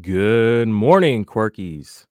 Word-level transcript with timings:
Good 0.00 0.66
morning, 0.66 1.24
Quirkies. 1.24 2.06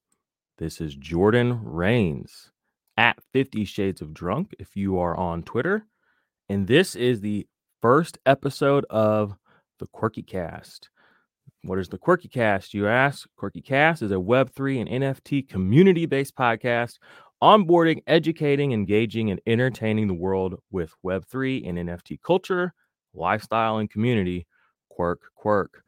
This 0.57 0.79
is 0.79 0.95
Jordan 0.95 1.59
Rains 1.61 2.49
at 2.95 3.17
50 3.33 3.65
Shades 3.65 3.99
of 3.99 4.13
Drunk 4.13 4.55
if 4.57 4.77
you 4.77 4.99
are 4.99 5.17
on 5.17 5.43
Twitter. 5.43 5.85
And 6.47 6.65
this 6.65 6.95
is 6.95 7.19
the 7.19 7.45
first 7.81 8.19
episode 8.25 8.85
of 8.89 9.35
the 9.79 9.87
Quirkie 9.87 10.25
Cast. 10.25 10.91
What 11.63 11.77
is 11.77 11.89
the 11.89 11.97
Quirkie 11.97 12.31
Cast, 12.31 12.73
you 12.73 12.87
ask? 12.87 13.27
Quirkie 13.37 13.65
Cast 13.65 14.01
is 14.01 14.11
a 14.11 14.15
Web3 14.15 14.79
and 14.79 15.03
NFT 15.03 15.49
community 15.49 16.05
based 16.05 16.37
podcast 16.37 16.99
onboarding, 17.43 18.01
educating, 18.07 18.71
engaging, 18.71 19.29
and 19.29 19.41
entertaining 19.45 20.07
the 20.07 20.13
world 20.13 20.55
with 20.71 20.93
Web3 21.05 21.67
and 21.67 21.77
NFT 21.77 22.21
culture, 22.21 22.73
lifestyle, 23.13 23.79
and 23.79 23.89
community. 23.89 24.47
Quirk, 24.87 25.19
quirk. 25.35 25.83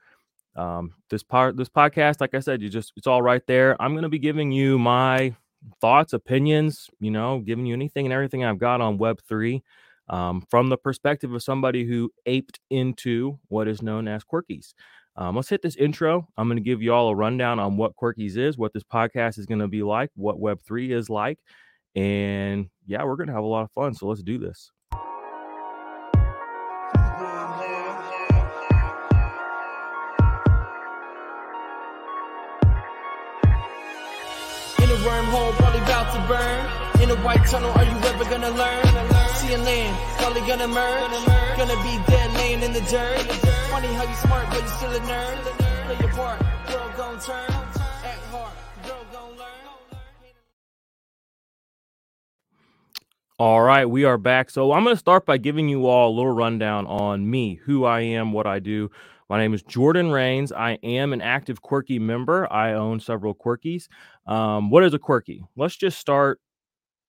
Um, 0.55 0.93
this 1.09 1.23
part, 1.23 1.57
this 1.57 1.69
podcast, 1.69 2.21
like 2.21 2.33
I 2.33 2.39
said, 2.39 2.61
you 2.61 2.69
just 2.69 2.93
it's 2.95 3.07
all 3.07 3.21
right 3.21 3.45
there. 3.47 3.79
I'm 3.81 3.93
gonna 3.95 4.09
be 4.09 4.19
giving 4.19 4.51
you 4.51 4.79
my 4.79 5.35
thoughts, 5.81 6.13
opinions, 6.13 6.89
you 6.99 7.11
know, 7.11 7.39
giving 7.39 7.65
you 7.65 7.73
anything 7.73 8.05
and 8.05 8.13
everything 8.13 8.43
I've 8.43 8.59
got 8.59 8.81
on 8.81 8.97
Web3 8.97 9.61
um, 10.09 10.43
from 10.49 10.69
the 10.69 10.77
perspective 10.77 11.33
of 11.33 11.43
somebody 11.43 11.85
who 11.85 12.11
aped 12.25 12.59
into 12.69 13.39
what 13.47 13.67
is 13.67 13.81
known 13.81 14.07
as 14.07 14.23
Quirkies. 14.23 14.73
Um, 15.17 15.35
let's 15.35 15.49
hit 15.49 15.61
this 15.61 15.77
intro. 15.77 16.27
I'm 16.37 16.47
going 16.47 16.57
to 16.57 16.63
give 16.63 16.81
you 16.81 16.93
all 16.93 17.09
a 17.09 17.15
rundown 17.15 17.59
on 17.59 17.77
what 17.77 17.95
Quirkies 17.95 18.37
is, 18.37 18.57
what 18.57 18.73
this 18.73 18.83
podcast 18.83 19.39
is 19.39 19.45
going 19.45 19.59
to 19.59 19.67
be 19.67 19.81
like, 19.81 20.11
what 20.15 20.39
Web3 20.39 20.91
is 20.91 21.09
like. 21.09 21.39
And 21.95 22.69
yeah, 22.85 23.03
we're 23.05 23.15
going 23.15 23.27
to 23.27 23.33
have 23.33 23.43
a 23.43 23.47
lot 23.47 23.63
of 23.63 23.71
fun. 23.71 23.93
So 23.93 24.07
let's 24.07 24.23
do 24.23 24.37
this. 24.37 24.71
Burn. 36.27 36.59
In 37.01 37.09
a 37.11 37.15
white 37.23 37.45
tunnel, 37.47 37.71
are 37.71 37.83
you 37.83 37.97
ever 38.09 38.25
gonna 38.25 38.51
learn? 38.51 38.85
See 39.35 39.53
a 39.53 39.57
probably 40.17 40.41
gonna 40.41 40.67
merge. 40.67 41.11
Gonna 41.57 41.81
be 41.83 41.99
dead 42.09 42.33
laying 42.35 42.61
in 42.61 42.73
the 42.73 42.81
dirt. 42.81 43.19
Funny 43.69 43.93
how 43.93 44.03
you 44.03 44.15
smart, 44.15 44.47
but 44.49 44.61
you 44.61 44.67
still 44.69 44.91
a 44.91 44.99
nerd. 44.99 45.37
Play 45.85 45.97
your 45.99 46.13
part, 46.13 46.39
turn. 47.19 47.47
Girl 48.83 49.05
gon' 49.11 49.37
learn. 49.37 49.65
All 53.37 53.61
right, 53.61 53.85
we 53.85 54.03
are 54.05 54.17
back. 54.17 54.49
So 54.49 54.71
I'm 54.71 54.83
going 54.83 54.95
to 54.95 54.99
start 54.99 55.25
by 55.25 55.37
giving 55.37 55.67
you 55.69 55.87
all 55.87 56.09
a 56.09 56.15
little 56.15 56.33
rundown 56.33 56.87
on 56.87 57.29
me, 57.29 57.55
who 57.65 57.83
I 57.83 58.01
am, 58.01 58.31
what 58.31 58.47
I 58.47 58.59
do. 58.59 58.91
My 59.27 59.39
name 59.39 59.55
is 59.55 59.63
Jordan 59.63 60.11
Rains. 60.11 60.51
I 60.51 60.77
am 60.83 61.11
an 61.11 61.21
active 61.21 61.61
Quirky 61.61 61.97
member. 61.97 62.51
I 62.53 62.73
own 62.73 62.99
several 62.99 63.33
Quirkies. 63.33 63.87
Um, 64.27 64.69
what 64.69 64.83
is 64.83 64.93
a 64.93 64.99
Quirky? 64.99 65.43
Let's 65.55 65.75
just 65.75 65.99
start. 65.99 66.39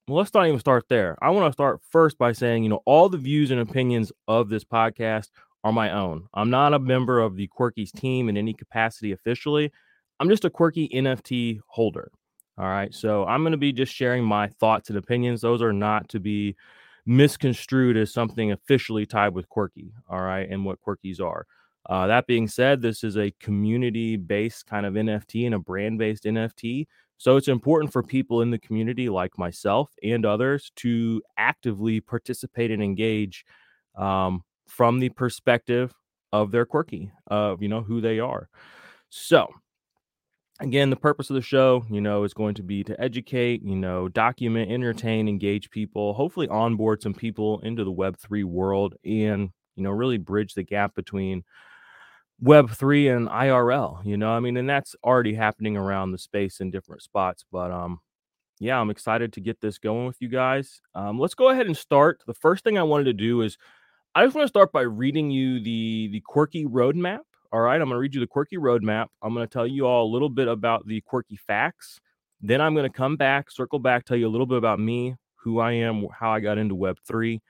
Well, 0.09 0.19
let's 0.19 0.33
not 0.33 0.47
even 0.47 0.59
start 0.59 0.84
there. 0.89 1.19
I 1.20 1.31
want 1.31 1.47
to 1.47 1.53
start 1.53 1.81
first 1.91 2.17
by 2.17 2.33
saying, 2.33 2.62
you 2.62 2.70
know, 2.70 2.81
all 2.87 3.11
the 3.11 3.19
views 3.19 3.50
and 3.50 3.61
opinions 3.61 4.12
of 4.28 4.48
this 4.48 4.64
podcast 4.64 5.28
are 5.62 5.72
my 5.72 5.91
own. 5.91 6.27
I'm 6.33 6.48
not 6.48 6.72
a 6.72 6.78
member 6.78 7.20
of 7.20 7.37
the 7.37 7.48
Quirkies 7.48 7.92
team 7.92 8.31
in 8.31 8.39
any 8.39 8.55
capacity 8.55 9.12
officially. 9.12 9.70
I'm 10.19 10.31
just 10.31 10.44
a 10.47 10.50
Quirky 10.50 10.89
NFT 10.89 11.61
holder. 11.67 12.11
All 12.56 12.64
right. 12.64 12.94
So 12.94 13.27
I'm 13.27 13.42
going 13.42 13.53
to 13.53 13.59
be 13.59 13.72
just 13.72 13.92
sharing 13.92 14.25
my 14.25 14.48
thoughts 14.48 14.89
and 14.89 14.97
opinions. 14.97 15.42
Those 15.42 15.61
are 15.61 15.72
not 15.72 16.09
to 16.11 16.20
be 16.20 16.56
misconstrued 17.05 17.98
as 17.98 18.11
something 18.11 18.53
officially 18.53 19.05
tied 19.05 19.34
with 19.34 19.50
Quirky. 19.50 19.92
All 20.09 20.22
right. 20.22 20.48
And 20.48 20.64
what 20.64 20.78
Quirkies 20.81 21.20
are. 21.20 21.47
Uh, 21.89 22.06
that 22.09 22.27
being 22.27 22.48
said, 22.48 22.83
this 22.83 23.05
is 23.05 23.17
a 23.17 23.33
community 23.41 24.17
based 24.17 24.67
kind 24.67 24.87
of 24.87 24.95
NFT 24.95 25.47
and 25.47 25.55
a 25.55 25.59
brand 25.59 25.98
based 25.98 26.25
NFT. 26.25 26.87
So 27.19 27.37
it's 27.37 27.48
important 27.48 27.93
for 27.93 28.03
people 28.03 28.43
in 28.43 28.51
the 28.51 28.59
community 28.59 29.09
like 29.09 29.39
myself 29.39 29.91
and 30.03 30.27
others 30.27 30.70
to 30.77 31.22
actively 31.38 32.00
participate 32.00 32.71
and 32.71 32.83
engage 32.83 33.44
um, 33.97 34.43
from 34.66 34.99
the 34.99 35.09
perspective 35.10 35.94
of 36.33 36.50
their 36.50 36.66
quirky, 36.66 37.10
of 37.28 37.62
you 37.62 37.69
know 37.69 37.83
who 37.83 38.00
they 38.00 38.19
are. 38.19 38.49
So 39.09 39.49
again, 40.60 40.91
the 40.91 40.97
purpose 40.97 41.31
of 41.31 41.34
the 41.34 41.43
show, 41.43 41.84
you 41.91 42.00
know, 42.00 42.25
is 42.25 42.34
going 42.34 42.55
to 42.55 42.62
be 42.62 42.83
to 42.84 43.00
educate, 43.00 43.62
you 43.62 43.77
know, 43.77 44.09
document, 44.09 44.71
entertain, 44.71 45.28
engage 45.28 45.71
people, 45.71 46.15
hopefully 46.15 46.49
onboard 46.49 47.03
some 47.03 47.15
people 47.15 47.60
into 47.60 47.84
the 47.84 47.93
Web3 47.93 48.44
world 48.44 48.94
and, 49.05 49.50
you 49.77 49.83
know, 49.83 49.91
really 49.91 50.19
bridge 50.19 50.55
the 50.55 50.62
gap 50.62 50.94
between 50.94 51.44
Web3 52.42 53.16
and 53.16 53.28
IRL, 53.28 54.04
you 54.04 54.16
know, 54.16 54.30
I 54.30 54.41
mean, 54.41 54.56
and 54.56 54.69
that's 54.69 54.94
already 55.02 55.34
happening 55.34 55.76
around 55.76 56.12
the 56.12 56.19
space 56.19 56.60
in 56.60 56.70
different 56.70 57.02
spots. 57.02 57.44
But 57.50 57.70
um, 57.70 58.00
yeah, 58.58 58.78
I'm 58.78 58.91
excited 58.91 59.32
to 59.34 59.41
get 59.41 59.60
this 59.60 59.78
going 59.78 60.06
with 60.06 60.16
you 60.20 60.28
guys. 60.28 60.80
Um, 60.94 61.19
let's 61.19 61.34
go 61.34 61.48
ahead 61.48 61.66
and 61.66 61.76
start. 61.76 62.22
The 62.26 62.34
first 62.34 62.64
thing 62.64 62.78
I 62.78 62.82
wanted 62.82 63.04
to 63.04 63.12
do 63.14 63.42
is 63.42 63.56
I 64.14 64.24
just 64.24 64.34
want 64.34 64.44
to 64.44 64.50
start 64.50 64.72
by 64.72 64.82
reading 64.82 65.30
you 65.30 65.60
the 65.60 66.08
the 66.12 66.22
quirky 66.26 66.64
roadmap. 66.64 67.20
All 67.52 67.60
right, 67.60 67.80
I'm 67.80 67.88
going 67.88 67.91
to 67.91 67.98
read 67.98 68.14
you 68.14 68.20
the 68.20 68.26
quirky 68.26 68.56
roadmap. 68.56 69.06
I'm 69.22 69.32
going 69.32 69.47
to 69.47 69.53
tell 69.53 69.66
you 69.66 69.86
all 69.86 70.06
a 70.06 70.12
little 70.12 70.28
bit 70.28 70.48
about 70.48 70.86
the 70.86 71.00
quirky 71.03 71.36
facts. 71.36 72.00
Then 72.42 72.60
I'm 72.60 72.74
going 72.74 72.91
to 72.91 72.94
come 72.94 73.16
back, 73.16 73.50
circle 73.50 73.78
back, 73.78 74.04
tell 74.04 74.16
you 74.16 74.26
a 74.26 74.28
little 74.28 74.47
bit 74.47 74.58
about 74.58 74.78
me, 74.78 75.16
who 75.36 75.58
I 75.58 75.72
am, 75.72 76.06
how 76.12 76.32
I 76.32 76.41
got 76.41 76.58
into 76.58 76.74
Web3, 76.74 77.41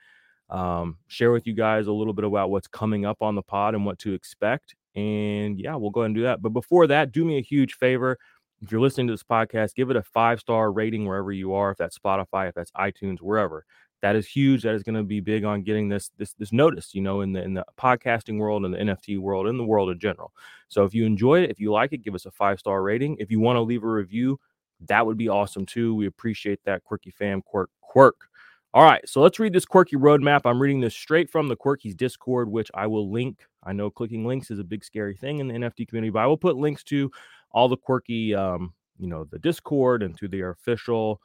um, 0.49 0.97
share 1.07 1.31
with 1.31 1.45
you 1.45 1.53
guys 1.53 1.87
a 1.87 1.91
little 1.91 2.13
bit 2.13 2.25
about 2.25 2.49
what's 2.49 2.67
coming 2.67 3.05
up 3.05 3.21
on 3.21 3.35
the 3.35 3.41
pod 3.41 3.75
and 3.75 3.85
what 3.85 3.99
to 3.99 4.13
expect. 4.13 4.75
And 4.95 5.59
yeah, 5.59 5.75
we'll 5.75 5.91
go 5.91 6.01
ahead 6.01 6.07
and 6.07 6.15
do 6.15 6.23
that. 6.23 6.41
But 6.41 6.49
before 6.49 6.87
that, 6.87 7.11
do 7.11 7.25
me 7.25 7.37
a 7.37 7.41
huge 7.41 7.73
favor. 7.75 8.17
If 8.61 8.71
you're 8.71 8.81
listening 8.81 9.07
to 9.07 9.13
this 9.13 9.23
podcast, 9.23 9.75
give 9.75 9.91
it 9.91 9.95
a 9.95 10.01
five 10.01 10.39
star 10.39 10.71
rating 10.71 11.05
wherever 11.05 11.31
you 11.31 11.53
are, 11.53 11.71
if 11.71 11.77
that's 11.77 11.97
Spotify, 11.97 12.49
if 12.49 12.55
that's 12.55 12.71
iTunes, 12.71 13.19
wherever. 13.19 13.65
That 14.01 14.15
is 14.15 14.27
huge. 14.27 14.63
That 14.63 14.75
is 14.75 14.83
going 14.83 14.95
to 14.95 15.03
be 15.03 15.19
big 15.19 15.43
on 15.43 15.63
getting 15.63 15.89
this 15.89 16.11
this 16.17 16.33
this 16.33 16.53
notice, 16.53 16.93
you 16.93 17.01
know, 17.01 17.21
in 17.21 17.33
the 17.33 17.43
in 17.43 17.53
the 17.53 17.65
podcasting 17.79 18.37
world 18.37 18.65
in 18.65 18.71
the 18.71 18.77
NFT 18.77 19.19
world, 19.19 19.47
in 19.47 19.57
the 19.57 19.65
world 19.65 19.89
in 19.89 19.99
general. 19.99 20.31
So 20.67 20.83
if 20.83 20.93
you 20.93 21.05
enjoy 21.05 21.43
it, 21.43 21.49
if 21.49 21.59
you 21.59 21.71
like 21.71 21.93
it, 21.93 22.03
give 22.03 22.15
us 22.15 22.25
a 22.25 22.31
five 22.31 22.59
star 22.59 22.81
rating. 22.81 23.17
If 23.19 23.31
you 23.31 23.39
want 23.39 23.57
to 23.57 23.61
leave 23.61 23.83
a 23.83 23.87
review, 23.87 24.39
that 24.87 25.05
would 25.05 25.17
be 25.17 25.29
awesome 25.29 25.65
too. 25.65 25.95
We 25.95 26.05
appreciate 26.05 26.59
that, 26.65 26.83
quirky 26.83 27.11
fam, 27.11 27.41
quirk, 27.41 27.69
quirk. 27.81 28.29
All 28.73 28.83
right, 28.83 29.07
so 29.07 29.21
let's 29.21 29.39
read 29.39 29.53
this 29.53 29.65
quirky 29.65 29.95
roadmap. 29.95 30.41
I'm 30.45 30.61
reading 30.61 30.81
this 30.81 30.93
straight 30.93 31.29
from 31.29 31.47
the 31.47 31.55
Quirky's 31.55 31.95
Discord, 31.95 32.49
which 32.49 32.69
I 32.73 32.85
will 32.85 33.09
link. 33.09 33.39
I 33.63 33.73
know 33.73 33.89
clicking 33.89 34.25
links 34.25 34.51
is 34.51 34.59
a 34.59 34.63
big 34.63 34.83
scary 34.83 35.15
thing 35.15 35.39
in 35.39 35.47
the 35.47 35.53
NFT 35.53 35.87
community, 35.87 36.11
but 36.11 36.19
I 36.19 36.27
will 36.27 36.37
put 36.37 36.57
links 36.57 36.83
to 36.85 37.09
all 37.51 37.69
the 37.69 37.77
quirky, 37.77 38.35
um, 38.35 38.73
you 38.99 39.07
know, 39.07 39.23
the 39.23 39.39
Discord 39.39 40.03
and 40.03 40.17
to 40.17 40.27
their 40.27 40.51
official, 40.51 41.21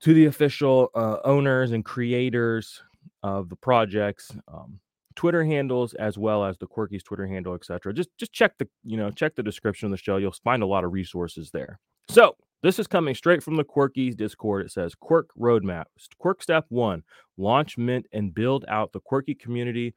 to 0.00 0.12
the 0.12 0.26
official 0.26 0.90
uh, 0.94 1.18
owners 1.24 1.70
and 1.70 1.84
creators 1.84 2.82
of 3.22 3.48
the 3.48 3.56
projects, 3.56 4.32
um, 4.48 4.80
Twitter 5.14 5.44
handles, 5.44 5.94
as 5.94 6.18
well 6.18 6.44
as 6.44 6.58
the 6.58 6.66
Quirky's 6.66 7.04
Twitter 7.04 7.26
handle, 7.26 7.54
etc. 7.54 7.94
Just 7.94 8.08
just 8.18 8.32
check 8.32 8.58
the 8.58 8.68
you 8.84 8.96
know 8.96 9.10
check 9.10 9.34
the 9.36 9.42
description 9.42 9.86
of 9.86 9.90
the 9.90 9.96
show. 9.96 10.16
You'll 10.16 10.32
find 10.32 10.62
a 10.62 10.66
lot 10.66 10.84
of 10.84 10.92
resources 10.92 11.50
there. 11.50 11.78
So 12.08 12.36
this 12.62 12.78
is 12.78 12.86
coming 12.86 13.14
straight 13.14 13.42
from 13.42 13.56
the 13.56 13.64
Quirkies 13.64 14.16
Discord. 14.16 14.66
It 14.66 14.72
says 14.72 14.94
Quirk 14.94 15.30
Roadmap. 15.38 15.84
Quirk 16.18 16.42
Step 16.42 16.66
One 16.68 17.02
launch, 17.36 17.78
mint, 17.78 18.06
and 18.12 18.34
build 18.34 18.64
out 18.68 18.92
the 18.92 19.00
Quirky 19.00 19.34
community 19.34 19.94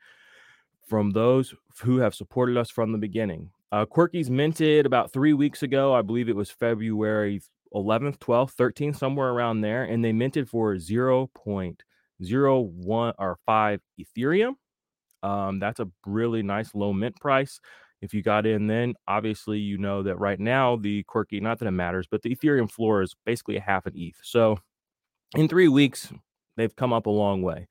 from 0.88 1.12
those 1.12 1.54
who 1.82 1.98
have 1.98 2.16
supported 2.16 2.58
us 2.58 2.70
from 2.70 2.92
the 2.92 2.98
beginning. 2.98 3.50
Uh, 3.72 3.86
minted 4.30 4.86
about 4.86 5.12
three 5.12 5.34
weeks 5.34 5.64
ago. 5.64 5.94
I 5.94 6.02
believe 6.02 6.30
it 6.30 6.36
was 6.36 6.52
February 6.52 7.42
11th, 7.74 8.18
12th, 8.20 8.56
13th, 8.56 8.98
somewhere 8.98 9.30
around 9.30 9.62
there. 9.62 9.84
And 9.84 10.04
they 10.04 10.14
minted 10.14 10.50
for 10.50 10.76
0.01 10.76 13.14
or 13.18 13.38
5 13.46 13.82
Ethereum. 14.00 14.54
Um, 15.24 15.60
that's 15.60 15.80
a 15.80 15.88
really 16.06 16.44
nice 16.44 16.76
low 16.76 16.94
mint 16.94 17.20
price. 17.20 17.60
If 18.06 18.14
you 18.14 18.22
got 18.22 18.46
in 18.46 18.68
then, 18.68 18.94
obviously 19.08 19.60
you 19.60 19.78
know 19.78 20.04
that 20.04 20.20
right 20.20 20.40
now 20.40 20.78
the 20.78 21.04
quirky, 21.04 21.40
not 21.40 21.60
that 21.60 21.68
it 21.68 21.72
matters, 21.72 22.08
but 22.10 22.22
the 22.22 22.34
Ethereum 22.34 22.72
floor 22.72 23.02
is 23.02 23.16
basically 23.26 23.58
a 23.58 23.62
half 23.62 23.86
an 23.86 23.94
ETH. 23.96 24.20
So 24.24 24.60
in 25.36 25.48
three 25.48 25.68
weeks, 25.68 26.14
they've 26.56 26.76
come 26.76 26.94
up 26.94 27.08
a 27.08 27.10
long 27.10 27.42
way. 27.42 27.68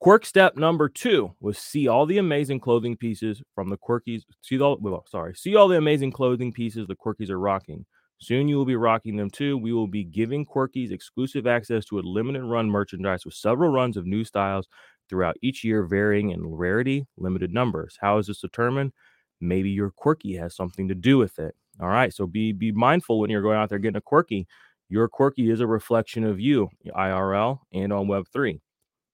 Quirk 0.00 0.24
step 0.24 0.56
number 0.56 0.88
two 0.88 1.34
was 1.40 1.58
see 1.58 1.88
all 1.88 2.06
the 2.06 2.18
amazing 2.18 2.60
clothing 2.60 2.96
pieces 2.96 3.42
from 3.54 3.68
the 3.68 3.78
quirkies. 3.78 4.22
See 4.42 4.60
all 4.60 4.78
well, 4.80 5.04
sorry, 5.08 5.34
see 5.34 5.56
all 5.56 5.66
the 5.66 5.78
amazing 5.78 6.12
clothing 6.12 6.52
pieces 6.52 6.86
the 6.86 6.94
quirkies 6.94 7.30
are 7.30 7.40
rocking. 7.40 7.84
Soon 8.20 8.46
you 8.46 8.56
will 8.56 8.64
be 8.64 8.76
rocking 8.76 9.16
them 9.16 9.30
too. 9.30 9.56
We 9.56 9.72
will 9.72 9.86
be 9.86 10.04
giving 10.04 10.44
quirkies 10.44 10.92
exclusive 10.92 11.46
access 11.46 11.84
to 11.86 11.98
a 11.98 12.00
limited 12.00 12.44
run 12.44 12.68
merchandise 12.68 13.24
with 13.24 13.34
several 13.34 13.70
runs 13.70 13.96
of 13.96 14.06
new 14.06 14.22
styles 14.24 14.68
throughout 15.08 15.36
each 15.40 15.64
year, 15.64 15.84
varying 15.84 16.30
in 16.30 16.46
rarity, 16.46 17.06
limited 17.16 17.52
numbers. 17.52 17.96
How 18.00 18.18
is 18.18 18.26
this 18.26 18.40
determined? 18.40 18.92
Maybe 19.40 19.70
your 19.70 19.90
quirky 19.90 20.36
has 20.36 20.54
something 20.54 20.88
to 20.88 20.94
do 20.94 21.18
with 21.18 21.38
it. 21.38 21.54
All 21.80 21.88
right. 21.88 22.12
So 22.12 22.26
be 22.26 22.52
be 22.52 22.72
mindful 22.72 23.20
when 23.20 23.30
you're 23.30 23.42
going 23.42 23.58
out 23.58 23.68
there 23.68 23.78
getting 23.78 23.96
a 23.96 24.00
quirky. 24.00 24.46
Your 24.88 25.08
quirky 25.08 25.50
is 25.50 25.60
a 25.60 25.66
reflection 25.66 26.24
of 26.24 26.40
you, 26.40 26.70
IRL 26.96 27.60
and 27.72 27.92
on 27.92 28.06
Web3. 28.06 28.60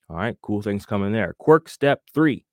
All 0.09 0.17
right, 0.17 0.37
cool 0.43 0.63
things 0.63 0.87
coming 0.87 1.13
there. 1.13 1.35
Quirk 1.39 1.69
step 1.69 2.03
three. 2.13 2.45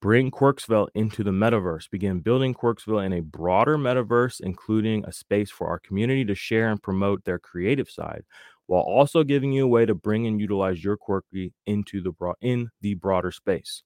Bring 0.00 0.30
Quirksville 0.30 0.88
into 0.94 1.24
the 1.24 1.32
metaverse. 1.32 1.90
Begin 1.90 2.20
building 2.20 2.54
Quirksville 2.54 3.04
in 3.04 3.12
a 3.14 3.20
broader 3.20 3.76
metaverse, 3.76 4.40
including 4.40 5.04
a 5.04 5.12
space 5.12 5.50
for 5.50 5.66
our 5.66 5.80
community 5.80 6.24
to 6.26 6.36
share 6.36 6.70
and 6.70 6.80
promote 6.80 7.24
their 7.24 7.40
creative 7.40 7.90
side, 7.90 8.22
while 8.66 8.82
also 8.82 9.24
giving 9.24 9.52
you 9.52 9.64
a 9.64 9.68
way 9.68 9.86
to 9.86 9.94
bring 9.96 10.26
and 10.28 10.40
utilize 10.40 10.84
your 10.84 10.96
quirky 10.96 11.52
into 11.66 12.00
the 12.00 12.12
broad 12.12 12.36
in 12.40 12.70
the 12.80 12.94
broader 12.94 13.32
space. 13.32 13.82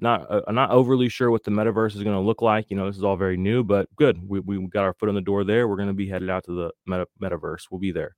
Not, 0.00 0.30
uh, 0.30 0.52
not 0.52 0.70
overly 0.70 1.08
sure 1.08 1.30
what 1.30 1.42
the 1.42 1.50
metaverse 1.50 1.96
is 1.96 2.04
going 2.04 2.16
to 2.16 2.20
look 2.20 2.40
like. 2.40 2.66
You 2.70 2.76
know, 2.76 2.86
this 2.86 2.96
is 2.96 3.02
all 3.02 3.16
very 3.16 3.36
new, 3.36 3.64
but 3.64 3.88
good. 3.96 4.20
We, 4.28 4.40
we 4.40 4.64
got 4.68 4.84
our 4.84 4.94
foot 4.94 5.08
in 5.08 5.14
the 5.14 5.20
door 5.20 5.42
there. 5.42 5.66
We're 5.66 5.76
going 5.76 5.88
to 5.88 5.94
be 5.94 6.08
headed 6.08 6.30
out 6.30 6.44
to 6.44 6.52
the 6.52 6.70
meta, 6.86 7.06
metaverse. 7.20 7.66
We'll 7.70 7.80
be 7.80 7.90
there. 7.90 8.14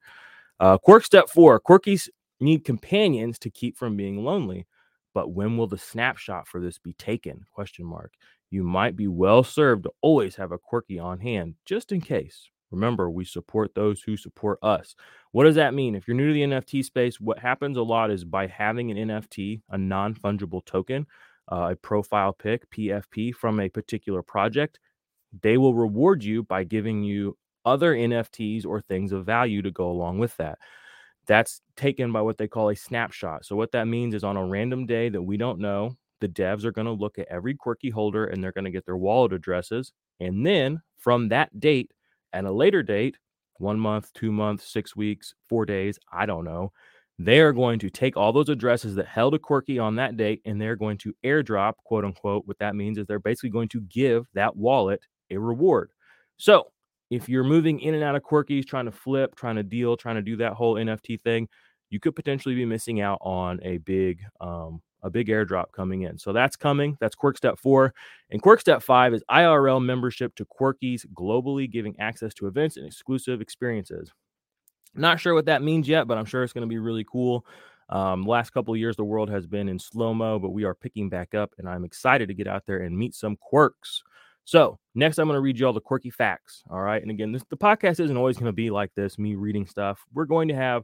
Uh, 0.58 0.76
quirk 0.76 1.04
step 1.04 1.30
four: 1.30 1.58
Quirkies 1.58 2.08
need 2.38 2.64
companions 2.64 3.38
to 3.38 3.50
keep 3.50 3.76
from 3.76 3.96
being 3.96 4.22
lonely. 4.24 4.66
But 5.14 5.32
when 5.32 5.56
will 5.56 5.66
the 5.66 5.78
snapshot 5.78 6.46
for 6.46 6.60
this 6.60 6.78
be 6.78 6.92
taken? 6.92 7.44
Question 7.52 7.84
mark. 7.84 8.12
You 8.50 8.62
might 8.62 8.96
be 8.96 9.08
well 9.08 9.42
served 9.42 9.84
to 9.84 9.92
always 10.00 10.36
have 10.36 10.52
a 10.52 10.58
quirky 10.58 10.98
on 10.98 11.20
hand, 11.20 11.54
just 11.64 11.92
in 11.92 12.00
case. 12.00 12.48
Remember, 12.70 13.10
we 13.10 13.24
support 13.24 13.74
those 13.74 14.02
who 14.02 14.16
support 14.16 14.58
us. 14.62 14.94
What 15.32 15.44
does 15.44 15.56
that 15.56 15.74
mean? 15.74 15.94
If 15.94 16.06
you're 16.06 16.16
new 16.16 16.28
to 16.28 16.32
the 16.32 16.42
NFT 16.42 16.84
space, 16.84 17.20
what 17.20 17.38
happens 17.38 17.76
a 17.76 17.82
lot 17.82 18.10
is 18.10 18.24
by 18.24 18.46
having 18.46 18.90
an 18.90 19.08
NFT, 19.08 19.62
a 19.70 19.78
non 19.78 20.14
fungible 20.14 20.64
token, 20.64 21.06
Uh, 21.50 21.70
a 21.72 21.76
profile 21.76 22.32
pic, 22.32 22.70
PFP 22.70 23.34
from 23.34 23.60
a 23.60 23.68
particular 23.68 24.22
project, 24.22 24.78
they 25.42 25.58
will 25.58 25.74
reward 25.74 26.22
you 26.24 26.42
by 26.42 26.64
giving 26.64 27.02
you 27.02 27.36
other 27.64 27.94
NFTs 27.94 28.66
or 28.66 28.80
things 28.80 29.12
of 29.12 29.26
value 29.26 29.62
to 29.62 29.70
go 29.70 29.90
along 29.90 30.18
with 30.18 30.36
that. 30.38 30.58
That's 31.26 31.60
taken 31.76 32.12
by 32.12 32.22
what 32.22 32.38
they 32.38 32.48
call 32.48 32.70
a 32.70 32.76
snapshot. 32.76 33.44
So, 33.44 33.56
what 33.56 33.72
that 33.72 33.86
means 33.86 34.14
is 34.14 34.24
on 34.24 34.36
a 34.36 34.44
random 34.44 34.86
day 34.86 35.08
that 35.08 35.22
we 35.22 35.36
don't 35.36 35.60
know, 35.60 35.96
the 36.20 36.28
devs 36.28 36.64
are 36.64 36.72
going 36.72 36.86
to 36.86 36.92
look 36.92 37.18
at 37.18 37.28
every 37.28 37.54
quirky 37.54 37.90
holder 37.90 38.26
and 38.26 38.42
they're 38.42 38.52
going 38.52 38.64
to 38.64 38.70
get 38.70 38.86
their 38.86 38.96
wallet 38.96 39.32
addresses. 39.32 39.92
And 40.18 40.44
then 40.44 40.82
from 40.98 41.28
that 41.28 41.58
date, 41.58 41.92
at 42.32 42.44
a 42.44 42.52
later 42.52 42.82
date, 42.82 43.16
one 43.58 43.78
month, 43.78 44.12
two 44.14 44.32
months, 44.32 44.72
six 44.72 44.96
weeks, 44.96 45.34
four 45.48 45.66
days, 45.66 45.98
I 46.12 46.26
don't 46.26 46.44
know, 46.44 46.72
they 47.22 47.40
are 47.40 47.52
going 47.52 47.78
to 47.78 47.90
take 47.90 48.16
all 48.16 48.32
those 48.32 48.48
addresses 48.48 48.94
that 48.94 49.06
held 49.06 49.34
a 49.34 49.38
quirky 49.38 49.78
on 49.78 49.94
that 49.96 50.16
date 50.16 50.40
and 50.46 50.58
they're 50.58 50.74
going 50.74 50.96
to 50.96 51.14
airdrop, 51.22 51.74
quote 51.84 52.02
unquote. 52.02 52.46
What 52.46 52.58
that 52.60 52.74
means 52.74 52.96
is 52.96 53.06
they're 53.06 53.18
basically 53.18 53.50
going 53.50 53.68
to 53.68 53.82
give 53.82 54.24
that 54.32 54.56
wallet 54.56 55.02
a 55.30 55.36
reward. 55.36 55.90
So 56.38 56.68
if 57.10 57.28
you're 57.28 57.44
moving 57.44 57.80
in 57.80 57.94
and 57.94 58.02
out 58.02 58.16
of 58.16 58.22
quirkies, 58.22 58.66
trying 58.66 58.86
to 58.86 58.90
flip, 58.90 59.36
trying 59.36 59.56
to 59.56 59.62
deal, 59.62 59.98
trying 59.98 60.14
to 60.14 60.22
do 60.22 60.36
that 60.36 60.54
whole 60.54 60.76
NFT 60.76 61.20
thing, 61.20 61.46
you 61.90 62.00
could 62.00 62.16
potentially 62.16 62.54
be 62.54 62.64
missing 62.64 63.02
out 63.02 63.18
on 63.20 63.60
a 63.64 63.76
big 63.78 64.20
um, 64.40 64.80
a 65.02 65.10
big 65.10 65.28
airdrop 65.28 65.72
coming 65.72 66.02
in. 66.02 66.16
So 66.18 66.32
that's 66.32 66.56
coming. 66.56 66.96
That's 67.00 67.14
Quirk 67.14 67.36
Step 67.36 67.58
4. 67.58 67.92
And 68.30 68.40
Quirk 68.40 68.60
Step 68.60 68.82
5 68.82 69.14
is 69.14 69.24
IRL 69.30 69.84
membership 69.84 70.34
to 70.36 70.46
Quirkies 70.46 71.06
globally, 71.14 71.70
giving 71.70 71.98
access 71.98 72.32
to 72.34 72.46
events 72.46 72.76
and 72.78 72.86
exclusive 72.86 73.40
experiences. 73.42 74.10
Not 74.94 75.20
sure 75.20 75.34
what 75.34 75.46
that 75.46 75.62
means 75.62 75.88
yet, 75.88 76.06
but 76.06 76.18
I'm 76.18 76.24
sure 76.24 76.42
it's 76.42 76.52
going 76.52 76.66
to 76.66 76.68
be 76.68 76.78
really 76.78 77.04
cool. 77.10 77.44
Um, 77.88 78.24
last 78.24 78.50
couple 78.50 78.76
years, 78.76 78.96
the 78.96 79.04
world 79.04 79.30
has 79.30 79.46
been 79.46 79.68
in 79.68 79.78
slow 79.78 80.14
mo, 80.14 80.38
but 80.38 80.50
we 80.50 80.64
are 80.64 80.74
picking 80.74 81.08
back 81.08 81.34
up, 81.34 81.52
and 81.58 81.68
I'm 81.68 81.84
excited 81.84 82.28
to 82.28 82.34
get 82.34 82.46
out 82.46 82.64
there 82.66 82.78
and 82.78 82.96
meet 82.96 83.14
some 83.14 83.36
quirks. 83.36 84.02
So, 84.44 84.78
next, 84.94 85.18
I'm 85.18 85.26
going 85.26 85.36
to 85.36 85.40
read 85.40 85.58
you 85.58 85.66
all 85.66 85.72
the 85.72 85.80
quirky 85.80 86.10
facts. 86.10 86.62
All 86.70 86.80
right. 86.80 87.02
And 87.02 87.10
again, 87.10 87.32
this, 87.32 87.44
the 87.50 87.56
podcast 87.56 88.00
isn't 88.00 88.16
always 88.16 88.36
going 88.36 88.46
to 88.46 88.52
be 88.52 88.70
like 88.70 88.92
this, 88.94 89.18
me 89.18 89.34
reading 89.34 89.66
stuff. 89.66 90.00
We're 90.12 90.24
going 90.24 90.48
to 90.48 90.54
have 90.54 90.82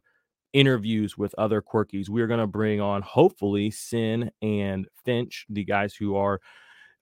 interviews 0.52 1.19
with 1.19 1.35
other 1.37 1.62
quirkies. 1.62 2.09
We're 2.09 2.29
going 2.29 2.41
to 2.41 2.47
bring 2.47 2.81
on, 2.81 3.02
hopefully, 3.02 3.70
Sin 3.70 4.31
and 4.43 4.87
Finch, 5.05 5.47
the 5.49 5.64
guys 5.64 5.94
who 5.94 6.17
are 6.17 6.41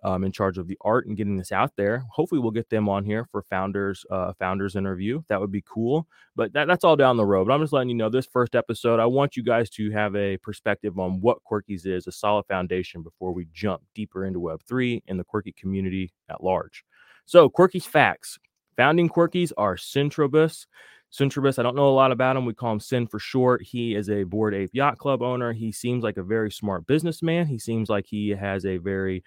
um, 0.04 0.22
in 0.22 0.30
charge 0.30 0.58
of 0.58 0.68
the 0.68 0.78
art 0.82 1.06
and 1.06 1.16
getting 1.16 1.36
this 1.36 1.50
out 1.50 1.72
there. 1.76 2.04
Hopefully, 2.10 2.40
we'll 2.40 2.50
get 2.50 2.68
them 2.68 2.88
on 2.88 3.04
here 3.04 3.26
for 3.32 3.42
founders 3.42 4.04
uh, 4.10 4.32
founders 4.38 4.76
interview. 4.76 5.22
That 5.28 5.40
would 5.40 5.50
be 5.50 5.64
cool. 5.66 6.06
But 6.36 6.52
that, 6.52 6.66
that's 6.68 6.84
all 6.84 6.96
down 6.96 7.16
the 7.16 7.24
road. 7.24 7.46
But 7.46 7.54
I'm 7.54 7.60
just 7.60 7.72
letting 7.72 7.88
you 7.88 7.94
know 7.94 8.10
this 8.10 8.26
first 8.26 8.54
episode. 8.54 9.00
I 9.00 9.06
want 9.06 9.36
you 9.36 9.42
guys 9.42 9.70
to 9.70 9.90
have 9.92 10.14
a 10.14 10.36
perspective 10.38 10.98
on 10.98 11.20
what 11.20 11.38
Quirkies 11.50 11.86
is, 11.86 12.06
a 12.06 12.12
solid 12.12 12.44
foundation 12.46 13.02
before 13.02 13.32
we 13.32 13.46
jump 13.52 13.82
deeper 13.94 14.24
into 14.24 14.40
Web 14.40 14.60
three 14.68 15.02
and 15.08 15.18
the 15.18 15.24
Quirky 15.24 15.52
community 15.52 16.12
at 16.28 16.44
large. 16.44 16.84
So, 17.26 17.48
Quirkies 17.48 17.86
facts. 17.86 18.38
Founding 18.76 19.08
Quirkies 19.08 19.52
are 19.56 19.76
Centrobus. 19.76 20.66
Centrobus, 21.12 21.60
I 21.60 21.62
don't 21.62 21.76
know 21.76 21.88
a 21.88 21.94
lot 21.94 22.10
about 22.10 22.36
him. 22.36 22.44
We 22.44 22.54
call 22.54 22.72
him 22.72 22.80
Sin 22.80 23.06
for 23.06 23.20
short. 23.20 23.62
He 23.62 23.94
is 23.94 24.10
a 24.10 24.24
Bored 24.24 24.52
Ape 24.52 24.70
Yacht 24.72 24.98
Club 24.98 25.22
owner. 25.22 25.52
He 25.52 25.70
seems 25.70 26.02
like 26.02 26.16
a 26.16 26.24
very 26.24 26.50
smart 26.50 26.88
businessman. 26.88 27.46
He 27.46 27.60
seems 27.60 27.88
like 27.88 28.06
he 28.06 28.30
has 28.30 28.66
a 28.66 28.78
very 28.78 29.22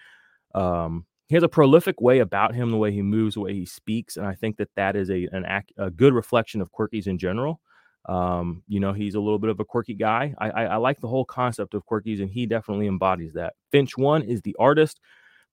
um, 0.58 1.06
he 1.28 1.36
has 1.36 1.44
a 1.44 1.50
prolific 1.50 2.02
way 2.02 2.20
about 2.20 2.56
him, 2.56 2.72
the 2.72 2.78
way 2.78 2.92
he 2.92 3.02
moves, 3.02 3.36
the 3.36 3.42
way 3.42 3.54
he 3.54 3.66
speaks, 3.66 4.18
and 4.18 4.26
I 4.26 4.34
think 4.34 4.58
that 4.58 4.70
that 4.76 4.96
is 4.96 5.10
a 5.10 5.28
an 5.32 5.46
act, 5.46 5.72
a 5.78 5.92
good 5.92 6.14
reflection 6.14 6.62
of 6.62 6.72
Quirkies 6.72 7.08
in 7.08 7.18
general. 7.18 7.60
Um, 8.08 8.64
you 8.68 8.80
know, 8.80 8.94
he's 8.94 9.16
a 9.16 9.20
little 9.20 9.40
bit 9.40 9.50
of 9.50 9.60
a 9.60 9.66
quirky 9.66 9.94
guy. 9.94 10.34
I, 10.38 10.50
I, 10.50 10.64
I 10.64 10.76
like 10.78 11.02
the 11.02 11.10
whole 11.10 11.26
concept 11.26 11.74
of 11.74 11.86
Quirkies, 11.86 12.22
and 12.22 12.30
he 12.30 12.46
definitely 12.46 12.88
embodies 12.88 13.34
that. 13.34 13.54
Finch 13.72 13.98
One 13.98 14.24
is 14.24 14.42
the 14.42 14.56
artist. 14.58 15.02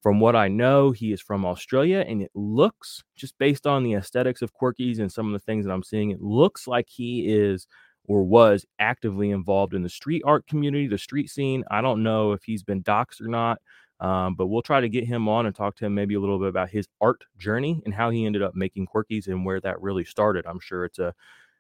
From 0.01 0.21
what 0.21 0.37
I 0.37 0.49
know, 0.49 0.93
he 0.93 1.12
is 1.12 1.21
from 1.21 1.45
Australia, 1.47 2.05
and 2.06 2.23
it 2.23 2.31
looks 2.35 3.03
just 3.17 3.37
based 3.39 3.67
on 3.67 3.83
the 3.83 3.95
aesthetics 3.95 4.43
of 4.43 4.53
Quirkies 4.55 5.01
and 5.01 5.11
some 5.11 5.27
of 5.27 5.33
the 5.33 5.45
things 5.45 5.65
that 5.65 5.73
I'm 5.73 5.83
seeing, 5.83 6.11
it 6.11 6.21
looks 6.21 6.69
like 6.69 6.87
he 6.89 7.27
is 7.27 7.67
or 8.06 8.23
was 8.23 8.67
actively 8.79 9.31
involved 9.31 9.75
in 9.75 9.83
the 9.83 9.89
street 9.89 10.23
art 10.27 10.47
community, 10.47 10.87
the 10.87 10.99
street 10.99 11.31
scene. 11.31 11.65
I 11.71 11.81
don't 11.81 12.03
know 12.03 12.33
if 12.33 12.45
he's 12.45 12.62
been 12.62 12.83
doxxed 12.83 13.23
or 13.23 13.29
not. 13.29 13.59
Um, 14.00 14.35
but 14.35 14.49
we'll 14.49 14.62
try 14.62 14.81
to 14.81 14.88
get 14.88 15.05
him 15.05 15.29
on 15.29 15.46
and 15.46 15.55
talk 15.55 15.76
to 15.76 15.87
him 15.87 15.94
maybe 15.94 16.14
a 16.14 16.20
little 16.20 16.38
bit 16.38 16.49
about 16.49 16.70
his 16.70 16.88
art 17.00 17.25
journey 17.38 17.81
and 17.85 17.94
how 17.94 18.11
he 18.11 18.26
ended 18.26 18.43
up 18.43 18.55
making 18.55 18.88
quirkies 18.88 19.29
and 19.29 19.44
where 19.44 19.61
that 19.61 19.81
really 19.81 20.05
started. 20.05 20.44
I'm 20.46 20.61
sure 20.61 20.85
it's 20.85 20.99
a 20.99 21.14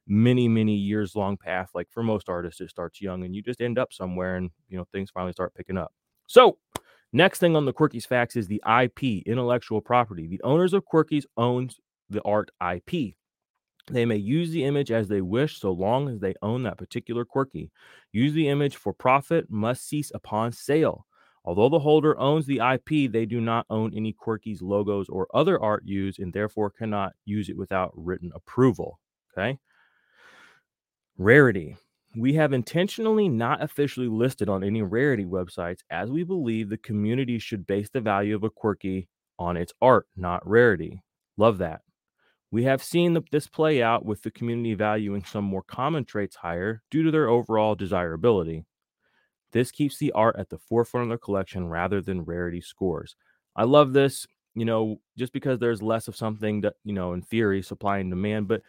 many, 0.06 0.48
many 0.48 0.74
years 0.74 1.14
long 1.14 1.36
path. 1.36 1.70
Like 1.74 1.88
for 1.90 2.02
most 2.02 2.28
artists, 2.28 2.60
it 2.60 2.70
starts 2.70 3.00
young 3.00 3.24
and 3.24 3.34
you 3.34 3.42
just 3.42 3.60
end 3.60 3.78
up 3.78 3.92
somewhere 3.92 4.36
and 4.36 4.50
you 4.68 4.76
know 4.76 4.86
things 4.92 5.10
finally 5.10 5.32
start 5.32 5.54
picking 5.54 5.78
up. 5.78 5.92
So 6.26 6.58
next 7.12 7.38
thing 7.38 7.56
on 7.56 7.64
the 7.64 7.72
Quirkies 7.72 8.06
facts 8.06 8.36
is 8.36 8.48
the 8.48 8.62
IP, 8.82 9.22
intellectual 9.26 9.80
property. 9.80 10.26
The 10.26 10.42
owners 10.42 10.74
of 10.74 10.84
Quirkies 10.92 11.24
owns 11.36 11.80
the 12.10 12.22
art 12.22 12.50
IP. 12.60 13.14
They 13.90 14.06
may 14.06 14.16
use 14.16 14.50
the 14.50 14.64
image 14.64 14.90
as 14.90 15.08
they 15.08 15.20
wish 15.20 15.58
so 15.58 15.70
long 15.70 16.08
as 16.08 16.20
they 16.20 16.34
own 16.40 16.62
that 16.62 16.78
particular 16.78 17.24
quirky. 17.24 17.70
Use 18.12 18.32
the 18.32 18.48
image 18.48 18.76
for 18.76 18.94
profit 18.94 19.50
must 19.50 19.86
cease 19.86 20.10
upon 20.14 20.52
sale. 20.52 21.06
Although 21.44 21.68
the 21.68 21.78
holder 21.80 22.18
owns 22.18 22.46
the 22.46 22.60
IP, 22.60 23.12
they 23.12 23.26
do 23.26 23.40
not 23.40 23.66
own 23.68 23.92
any 23.94 24.14
Quirky's 24.14 24.62
logos 24.62 25.08
or 25.08 25.28
other 25.34 25.60
art 25.60 25.82
used 25.84 26.18
and 26.18 26.32
therefore 26.32 26.70
cannot 26.70 27.12
use 27.24 27.48
it 27.50 27.56
without 27.56 27.92
written 27.94 28.32
approval. 28.34 28.98
Okay. 29.36 29.58
Rarity. 31.18 31.76
We 32.16 32.34
have 32.34 32.52
intentionally 32.52 33.28
not 33.28 33.62
officially 33.62 34.06
listed 34.06 34.48
on 34.48 34.64
any 34.64 34.82
rarity 34.82 35.24
websites 35.24 35.80
as 35.90 36.10
we 36.10 36.22
believe 36.22 36.68
the 36.68 36.78
community 36.78 37.38
should 37.38 37.66
base 37.66 37.90
the 37.90 38.00
value 38.00 38.36
of 38.36 38.44
a 38.44 38.50
Quirky 38.50 39.08
on 39.38 39.56
its 39.56 39.72
art, 39.82 40.06
not 40.16 40.46
rarity. 40.48 41.02
Love 41.36 41.58
that. 41.58 41.82
We 42.52 42.62
have 42.64 42.84
seen 42.84 43.18
this 43.32 43.48
play 43.48 43.82
out 43.82 44.04
with 44.04 44.22
the 44.22 44.30
community 44.30 44.74
valuing 44.74 45.24
some 45.24 45.44
more 45.44 45.64
common 45.64 46.04
traits 46.04 46.36
higher 46.36 46.82
due 46.88 47.02
to 47.02 47.10
their 47.10 47.28
overall 47.28 47.74
desirability. 47.74 48.64
This 49.54 49.70
keeps 49.70 49.98
the 49.98 50.12
art 50.12 50.34
at 50.36 50.50
the 50.50 50.58
forefront 50.58 51.10
of 51.10 51.18
the 51.18 51.24
collection 51.24 51.68
rather 51.68 52.02
than 52.02 52.24
rarity 52.24 52.60
scores. 52.60 53.14
I 53.54 53.62
love 53.62 53.92
this, 53.92 54.26
you 54.56 54.64
know, 54.64 55.00
just 55.16 55.32
because 55.32 55.60
there's 55.60 55.80
less 55.80 56.08
of 56.08 56.16
something 56.16 56.60
that, 56.62 56.74
you 56.84 56.92
know, 56.92 57.12
in 57.12 57.22
theory, 57.22 57.62
supply 57.62 57.98
and 57.98 58.10
demand, 58.10 58.48
but 58.48 58.62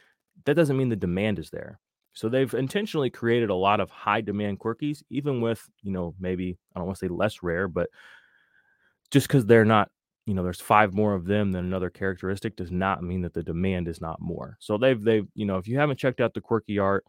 that 0.46 0.54
doesn't 0.54 0.78
mean 0.78 0.90
the 0.90 0.96
demand 0.96 1.40
is 1.40 1.50
there. 1.50 1.80
So 2.14 2.30
they've 2.30 2.54
intentionally 2.54 3.10
created 3.10 3.50
a 3.50 3.56
lot 3.56 3.80
of 3.80 3.90
high 3.90 4.22
demand 4.22 4.60
quirkies, 4.60 5.02
even 5.10 5.42
with, 5.42 5.68
you 5.82 5.92
know, 5.92 6.14
maybe, 6.20 6.56
I 6.76 6.80
don't 6.80 6.86
want 6.86 7.00
to 7.00 7.06
say 7.06 7.10
less 7.10 7.42
rare, 7.42 7.68
but 7.68 7.90
just 9.10 9.28
because 9.28 9.48
they're 9.48 9.66
not, 9.66 9.90
you 10.28 10.36
know, 10.36 10.44
there's 10.44 10.62
five 10.62 10.94
more 10.94 11.16
of 11.16 11.26
them 11.26 11.52
than 11.52 11.66
another 11.66 11.90
characteristic 11.90 12.56
does 12.56 12.72
not 12.72 13.02
mean 13.02 13.22
that 13.24 13.34
the 13.34 13.44
demand 13.44 13.88
is 13.88 14.02
not 14.02 14.22
more. 14.22 14.56
So 14.60 14.78
they've, 14.78 15.04
they've, 15.04 15.28
you 15.34 15.46
know, 15.46 15.58
if 15.58 15.68
you 15.68 15.80
haven't 15.80 15.98
checked 15.98 16.22
out 16.22 16.36
the 16.36 16.42
quirky 16.42 16.78
art, 16.78 17.06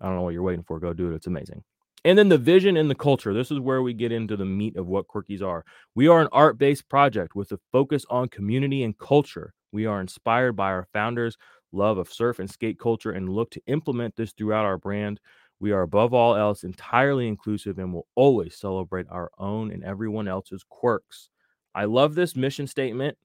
I 0.00 0.06
don't 0.06 0.16
know 0.16 0.22
what 0.22 0.34
you're 0.34 0.42
waiting 0.42 0.64
for. 0.64 0.80
Go 0.80 0.92
do 0.92 1.12
it. 1.12 1.14
It's 1.14 1.28
amazing. 1.28 1.62
And 2.04 2.18
then 2.18 2.28
the 2.28 2.38
vision 2.38 2.76
and 2.76 2.90
the 2.90 2.94
culture. 2.94 3.32
This 3.32 3.50
is 3.50 3.60
where 3.60 3.82
we 3.82 3.94
get 3.94 4.12
into 4.12 4.36
the 4.36 4.44
meat 4.44 4.76
of 4.76 4.86
what 4.86 5.08
Quirkies 5.08 5.42
are. 5.42 5.64
We 5.94 6.06
are 6.08 6.20
an 6.20 6.28
art 6.32 6.58
based 6.58 6.88
project 6.88 7.34
with 7.34 7.50
a 7.52 7.58
focus 7.72 8.04
on 8.10 8.28
community 8.28 8.82
and 8.82 8.96
culture. 8.98 9.54
We 9.72 9.86
are 9.86 10.00
inspired 10.00 10.52
by 10.52 10.66
our 10.70 10.86
founders' 10.92 11.38
love 11.72 11.98
of 11.98 12.12
surf 12.12 12.38
and 12.38 12.50
skate 12.50 12.78
culture 12.78 13.12
and 13.12 13.28
look 13.28 13.50
to 13.52 13.62
implement 13.66 14.16
this 14.16 14.32
throughout 14.32 14.66
our 14.66 14.78
brand. 14.78 15.18
We 15.60 15.72
are 15.72 15.82
above 15.82 16.12
all 16.12 16.36
else 16.36 16.62
entirely 16.62 17.26
inclusive 17.26 17.78
and 17.78 17.92
will 17.92 18.06
always 18.14 18.56
celebrate 18.56 19.06
our 19.10 19.30
own 19.38 19.70
and 19.70 19.82
everyone 19.82 20.28
else's 20.28 20.64
quirks. 20.68 21.30
I 21.74 21.86
love 21.86 22.14
this 22.14 22.36
mission 22.36 22.66
statement. 22.66 23.16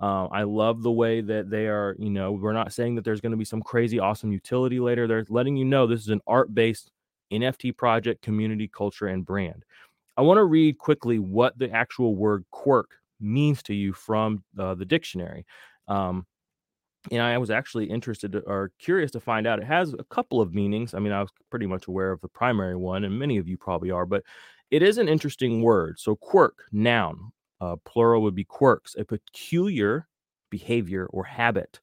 Uh, 0.00 0.26
I 0.26 0.44
love 0.44 0.82
the 0.82 0.90
way 0.90 1.20
that 1.20 1.50
they 1.50 1.66
are, 1.66 1.94
you 1.98 2.08
know, 2.08 2.32
we're 2.32 2.54
not 2.54 2.72
saying 2.72 2.94
that 2.94 3.04
there's 3.04 3.20
going 3.20 3.32
to 3.32 3.36
be 3.36 3.44
some 3.44 3.60
crazy 3.60 3.98
awesome 3.98 4.32
utility 4.32 4.80
later. 4.80 5.06
They're 5.06 5.26
letting 5.28 5.56
you 5.56 5.64
know 5.64 5.86
this 5.86 6.00
is 6.00 6.08
an 6.08 6.22
art 6.26 6.54
based 6.54 6.90
NFT 7.32 7.76
project, 7.76 8.22
community, 8.22 8.68
culture, 8.68 9.06
and 9.06 9.24
brand. 9.24 9.64
I 10.16 10.22
want 10.22 10.38
to 10.38 10.44
read 10.44 10.78
quickly 10.78 11.18
what 11.18 11.58
the 11.58 11.70
actual 11.70 12.14
word 12.14 12.44
quirk 12.50 12.90
means 13.20 13.62
to 13.64 13.74
you 13.74 13.92
from 13.92 14.42
uh, 14.58 14.74
the 14.74 14.84
dictionary. 14.84 15.46
Um, 15.88 16.26
and 17.10 17.22
I 17.22 17.38
was 17.38 17.50
actually 17.50 17.86
interested 17.86 18.32
to, 18.32 18.40
or 18.40 18.72
curious 18.78 19.10
to 19.12 19.20
find 19.20 19.46
out. 19.46 19.58
It 19.58 19.64
has 19.64 19.94
a 19.94 20.04
couple 20.04 20.40
of 20.40 20.52
meanings. 20.52 20.92
I 20.92 20.98
mean, 20.98 21.12
I 21.12 21.22
was 21.22 21.30
pretty 21.50 21.66
much 21.66 21.86
aware 21.86 22.12
of 22.12 22.20
the 22.20 22.28
primary 22.28 22.76
one, 22.76 23.04
and 23.04 23.18
many 23.18 23.38
of 23.38 23.48
you 23.48 23.56
probably 23.56 23.90
are, 23.90 24.04
but 24.04 24.22
it 24.70 24.82
is 24.82 24.98
an 24.98 25.08
interesting 25.08 25.62
word. 25.62 25.98
So, 25.98 26.14
quirk, 26.14 26.64
noun, 26.72 27.32
uh, 27.60 27.76
plural 27.84 28.22
would 28.22 28.34
be 28.34 28.44
quirks, 28.44 28.94
a 28.98 29.04
peculiar 29.04 30.06
behavior 30.50 31.06
or 31.06 31.24
habit. 31.24 31.80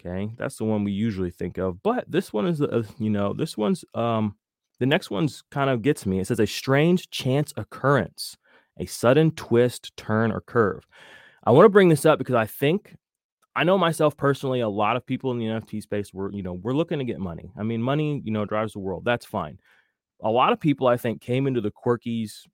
Okay, 0.00 0.30
that's 0.36 0.56
the 0.56 0.64
one 0.64 0.84
we 0.84 0.92
usually 0.92 1.30
think 1.30 1.58
of. 1.58 1.82
But 1.82 2.04
this 2.08 2.32
one 2.32 2.46
is, 2.46 2.62
uh, 2.62 2.84
you 2.98 3.10
know, 3.10 3.32
this 3.32 3.56
one's, 3.56 3.84
um, 3.94 4.36
the 4.78 4.86
next 4.86 5.10
one's 5.10 5.42
kind 5.50 5.68
of 5.70 5.82
gets 5.82 6.06
me. 6.06 6.20
It 6.20 6.28
says 6.28 6.38
a 6.38 6.46
strange 6.46 7.10
chance 7.10 7.52
occurrence, 7.56 8.36
a 8.78 8.86
sudden 8.86 9.32
twist, 9.32 9.96
turn, 9.96 10.30
or 10.30 10.40
curve. 10.40 10.86
I 11.44 11.50
want 11.50 11.64
to 11.64 11.70
bring 11.70 11.88
this 11.88 12.06
up 12.06 12.18
because 12.18 12.36
I 12.36 12.46
think 12.46 12.94
I 13.58 13.64
know 13.64 13.76
myself 13.76 14.16
personally, 14.16 14.60
a 14.60 14.68
lot 14.68 14.96
of 14.96 15.04
people 15.04 15.32
in 15.32 15.38
the 15.38 15.46
NFT 15.46 15.82
space 15.82 16.14
were, 16.14 16.30
you 16.32 16.44
know, 16.44 16.52
we're 16.52 16.74
looking 16.74 17.00
to 17.00 17.04
get 17.04 17.18
money. 17.18 17.50
I 17.58 17.64
mean, 17.64 17.82
money, 17.82 18.22
you 18.24 18.30
know, 18.30 18.44
drives 18.44 18.74
the 18.74 18.78
world. 18.78 19.04
That's 19.04 19.26
fine. 19.26 19.58
A 20.22 20.30
lot 20.30 20.52
of 20.52 20.60
people, 20.60 20.86
I 20.86 20.96
think, 20.96 21.20
came 21.20 21.48
into 21.48 21.60
the 21.60 21.72
quirkies 21.72 22.46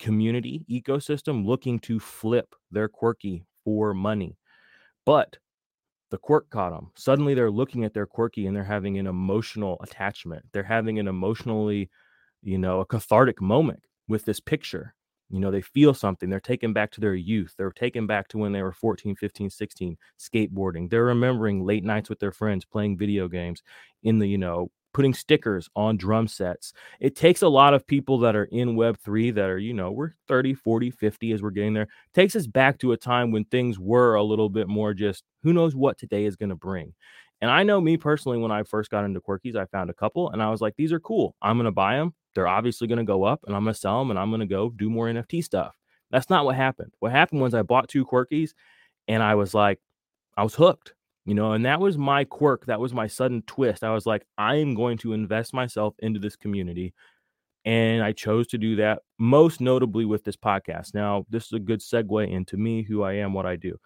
community 0.00 0.66
ecosystem 0.68 1.46
looking 1.46 1.78
to 1.80 2.00
flip 2.00 2.56
their 2.72 2.88
quirky 2.88 3.44
for 3.64 3.94
money. 3.94 4.36
But 5.06 5.36
the 6.10 6.18
quirk 6.18 6.50
caught 6.50 6.72
them. 6.72 6.90
Suddenly 6.96 7.34
they're 7.34 7.50
looking 7.50 7.84
at 7.84 7.94
their 7.94 8.06
quirky 8.06 8.46
and 8.46 8.56
they're 8.56 8.64
having 8.64 8.98
an 8.98 9.06
emotional 9.06 9.76
attachment. 9.82 10.44
They're 10.52 10.62
having 10.62 10.98
an 10.98 11.08
emotionally, 11.08 11.90
you 12.42 12.58
know, 12.58 12.80
a 12.80 12.86
cathartic 12.86 13.40
moment 13.40 13.82
with 14.08 14.24
this 14.24 14.40
picture. 14.40 14.94
You 15.30 15.40
know, 15.40 15.50
they 15.50 15.60
feel 15.60 15.92
something. 15.92 16.30
They're 16.30 16.40
taken 16.40 16.72
back 16.72 16.90
to 16.92 17.00
their 17.02 17.14
youth. 17.14 17.54
They're 17.58 17.70
taken 17.70 18.06
back 18.06 18.28
to 18.28 18.38
when 18.38 18.52
they 18.52 18.62
were 18.62 18.72
14, 18.72 19.14
15, 19.16 19.50
16, 19.50 19.98
skateboarding. 20.18 20.88
They're 20.88 21.04
remembering 21.04 21.66
late 21.66 21.84
nights 21.84 22.08
with 22.08 22.18
their 22.18 22.32
friends 22.32 22.64
playing 22.64 22.96
video 22.96 23.28
games 23.28 23.62
in 24.02 24.18
the, 24.18 24.26
you 24.26 24.38
know, 24.38 24.70
putting 24.98 25.14
stickers 25.14 25.70
on 25.76 25.96
drum 25.96 26.26
sets. 26.26 26.72
It 26.98 27.14
takes 27.14 27.42
a 27.42 27.48
lot 27.48 27.72
of 27.72 27.86
people 27.86 28.18
that 28.18 28.34
are 28.34 28.46
in 28.46 28.74
Web3 28.74 29.32
that 29.36 29.48
are, 29.48 29.56
you 29.60 29.72
know, 29.72 29.92
we're 29.92 30.14
30, 30.26 30.54
40, 30.54 30.90
50 30.90 31.30
as 31.30 31.40
we're 31.40 31.52
getting 31.52 31.72
there. 31.72 31.86
takes 32.14 32.34
us 32.34 32.48
back 32.48 32.78
to 32.78 32.90
a 32.90 32.96
time 32.96 33.30
when 33.30 33.44
things 33.44 33.78
were 33.78 34.16
a 34.16 34.24
little 34.24 34.48
bit 34.48 34.66
more 34.66 34.94
just 34.94 35.22
who 35.44 35.52
knows 35.52 35.76
what 35.76 35.98
today 35.98 36.24
is 36.24 36.34
going 36.34 36.48
to 36.48 36.56
bring. 36.56 36.94
And 37.40 37.48
I 37.48 37.62
know 37.62 37.80
me 37.80 37.96
personally, 37.96 38.38
when 38.38 38.50
I 38.50 38.64
first 38.64 38.90
got 38.90 39.04
into 39.04 39.20
Quirkies, 39.20 39.54
I 39.54 39.66
found 39.66 39.88
a 39.88 39.94
couple 39.94 40.30
and 40.30 40.42
I 40.42 40.50
was 40.50 40.60
like, 40.60 40.74
these 40.76 40.92
are 40.92 40.98
cool. 40.98 41.36
I'm 41.40 41.58
going 41.58 41.66
to 41.66 41.70
buy 41.70 41.94
them. 41.94 42.12
They're 42.34 42.48
obviously 42.48 42.88
going 42.88 42.98
to 42.98 43.04
go 43.04 43.22
up 43.22 43.44
and 43.46 43.54
I'm 43.54 43.62
going 43.62 43.74
to 43.74 43.78
sell 43.78 44.00
them 44.00 44.10
and 44.10 44.18
I'm 44.18 44.30
going 44.30 44.40
to 44.40 44.46
go 44.46 44.70
do 44.70 44.90
more 44.90 45.06
NFT 45.06 45.44
stuff. 45.44 45.76
That's 46.10 46.28
not 46.28 46.44
what 46.44 46.56
happened. 46.56 46.90
What 46.98 47.12
happened 47.12 47.40
was 47.40 47.54
I 47.54 47.62
bought 47.62 47.88
two 47.88 48.04
Quirkies 48.04 48.50
and 49.06 49.22
I 49.22 49.36
was 49.36 49.54
like, 49.54 49.78
I 50.36 50.42
was 50.42 50.56
hooked, 50.56 50.94
you 51.28 51.34
know, 51.34 51.52
and 51.52 51.66
that 51.66 51.78
was 51.78 51.98
my 51.98 52.24
quirk. 52.24 52.64
That 52.64 52.80
was 52.80 52.94
my 52.94 53.06
sudden 53.06 53.42
twist. 53.42 53.84
I 53.84 53.92
was 53.92 54.06
like, 54.06 54.24
I 54.38 54.54
am 54.54 54.74
going 54.74 54.96
to 54.98 55.12
invest 55.12 55.52
myself 55.52 55.94
into 55.98 56.18
this 56.18 56.36
community. 56.36 56.94
And 57.66 58.02
I 58.02 58.12
chose 58.12 58.46
to 58.46 58.56
do 58.56 58.76
that 58.76 59.02
most 59.18 59.60
notably 59.60 60.06
with 60.06 60.24
this 60.24 60.36
podcast. 60.36 60.94
Now, 60.94 61.26
this 61.28 61.44
is 61.44 61.52
a 61.52 61.58
good 61.58 61.80
segue 61.80 62.32
into 62.32 62.56
me, 62.56 62.82
who 62.82 63.02
I 63.02 63.12
am, 63.16 63.34
what 63.34 63.44
I 63.44 63.56
do. 63.56 63.76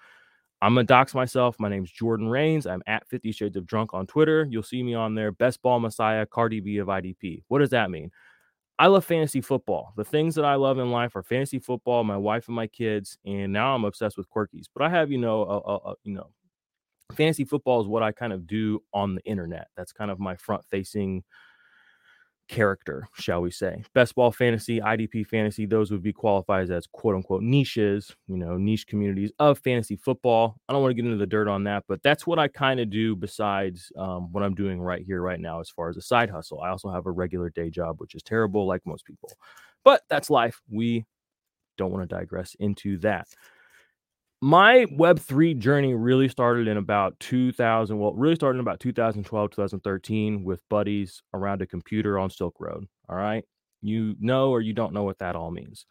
I'm 0.60 0.76
gonna 0.76 0.84
dox 0.84 1.16
myself. 1.16 1.56
My 1.58 1.68
name's 1.68 1.90
Jordan 1.90 2.28
Rains. 2.28 2.64
I'm 2.64 2.82
at 2.86 3.08
50 3.08 3.32
Shades 3.32 3.56
of 3.56 3.66
Drunk 3.66 3.92
on 3.92 4.06
Twitter. 4.06 4.46
You'll 4.48 4.62
see 4.62 4.84
me 4.84 4.94
on 4.94 5.16
there. 5.16 5.32
Best 5.32 5.62
Ball 5.62 5.80
Messiah, 5.80 6.24
Cardi 6.24 6.60
B 6.60 6.76
of 6.76 6.86
IDP. 6.86 7.42
What 7.48 7.58
does 7.58 7.70
that 7.70 7.90
mean? 7.90 8.12
I 8.78 8.86
love 8.86 9.04
fantasy 9.04 9.40
football. 9.40 9.94
The 9.96 10.04
things 10.04 10.36
that 10.36 10.44
I 10.44 10.54
love 10.54 10.78
in 10.78 10.92
life 10.92 11.16
are 11.16 11.24
fantasy 11.24 11.58
football, 11.58 12.04
my 12.04 12.16
wife 12.16 12.46
and 12.46 12.54
my 12.54 12.68
kids, 12.68 13.18
and 13.26 13.52
now 13.52 13.74
I'm 13.74 13.84
obsessed 13.84 14.16
with 14.16 14.30
quirkies. 14.30 14.66
But 14.72 14.84
I 14.84 14.90
have, 14.90 15.10
you 15.10 15.18
know, 15.18 15.42
a, 15.42 15.58
a, 15.58 15.76
a, 15.90 15.94
you 16.04 16.14
know, 16.14 16.30
fantasy 17.12 17.44
football 17.44 17.80
is 17.80 17.86
what 17.86 18.02
I 18.02 18.12
kind 18.12 18.32
of 18.32 18.46
do 18.46 18.82
on 18.92 19.14
the 19.14 19.22
internet. 19.24 19.68
That's 19.76 19.92
kind 19.92 20.10
of 20.10 20.18
my 20.18 20.36
front 20.36 20.64
facing 20.70 21.24
character, 22.48 23.08
shall 23.14 23.40
we 23.40 23.50
say. 23.50 23.82
Best 23.94 24.14
ball 24.14 24.30
fantasy, 24.30 24.80
IDP 24.80 25.26
fantasy, 25.26 25.64
those 25.64 25.90
would 25.90 26.02
be 26.02 26.12
qualified 26.12 26.70
as 26.70 26.86
quote 26.86 27.14
unquote 27.14 27.42
niches, 27.42 28.14
you 28.28 28.36
know, 28.36 28.56
niche 28.56 28.86
communities 28.86 29.32
of 29.38 29.58
fantasy 29.58 29.96
football. 29.96 30.56
I 30.68 30.72
don't 30.72 30.82
want 30.82 30.90
to 30.90 30.94
get 30.94 31.06
into 31.06 31.16
the 31.16 31.26
dirt 31.26 31.48
on 31.48 31.64
that, 31.64 31.84
but 31.88 32.02
that's 32.02 32.26
what 32.26 32.38
I 32.38 32.48
kind 32.48 32.80
of 32.80 32.90
do 32.90 33.16
besides 33.16 33.90
um, 33.96 34.30
what 34.32 34.42
I'm 34.42 34.54
doing 34.54 34.80
right 34.80 35.02
here, 35.04 35.22
right 35.22 35.40
now, 35.40 35.60
as 35.60 35.70
far 35.70 35.88
as 35.88 35.96
a 35.96 36.02
side 36.02 36.30
hustle. 36.30 36.60
I 36.60 36.68
also 36.68 36.90
have 36.90 37.06
a 37.06 37.10
regular 37.10 37.50
day 37.50 37.70
job, 37.70 38.00
which 38.00 38.14
is 38.14 38.22
terrible, 38.22 38.66
like 38.66 38.82
most 38.84 39.04
people, 39.06 39.30
but 39.84 40.02
that's 40.10 40.30
life. 40.30 40.60
We 40.70 41.06
don't 41.78 41.90
want 41.90 42.08
to 42.08 42.14
digress 42.14 42.54
into 42.60 42.98
that 42.98 43.28
my 44.42 44.86
web3 44.98 45.54
journey 45.54 45.94
really 45.94 46.28
started 46.28 46.68
in 46.68 46.76
about 46.76 47.18
2000 47.20 47.98
well 47.98 48.14
really 48.14 48.34
started 48.34 48.58
in 48.58 48.60
about 48.60 48.80
2012 48.80 49.50
2013 49.52 50.44
with 50.44 50.60
buddies 50.68 51.22
around 51.34 51.62
a 51.62 51.66
computer 51.66 52.18
on 52.18 52.30
silk 52.30 52.56
road 52.60 52.86
all 53.08 53.16
right? 53.16 53.44
You 53.82 54.16
know 54.20 54.50
or 54.50 54.60
you 54.60 54.74
don't 54.74 54.92
know 54.94 55.04
what 55.04 55.18
that 55.20 55.36
all 55.36 55.50
means. 55.52 55.86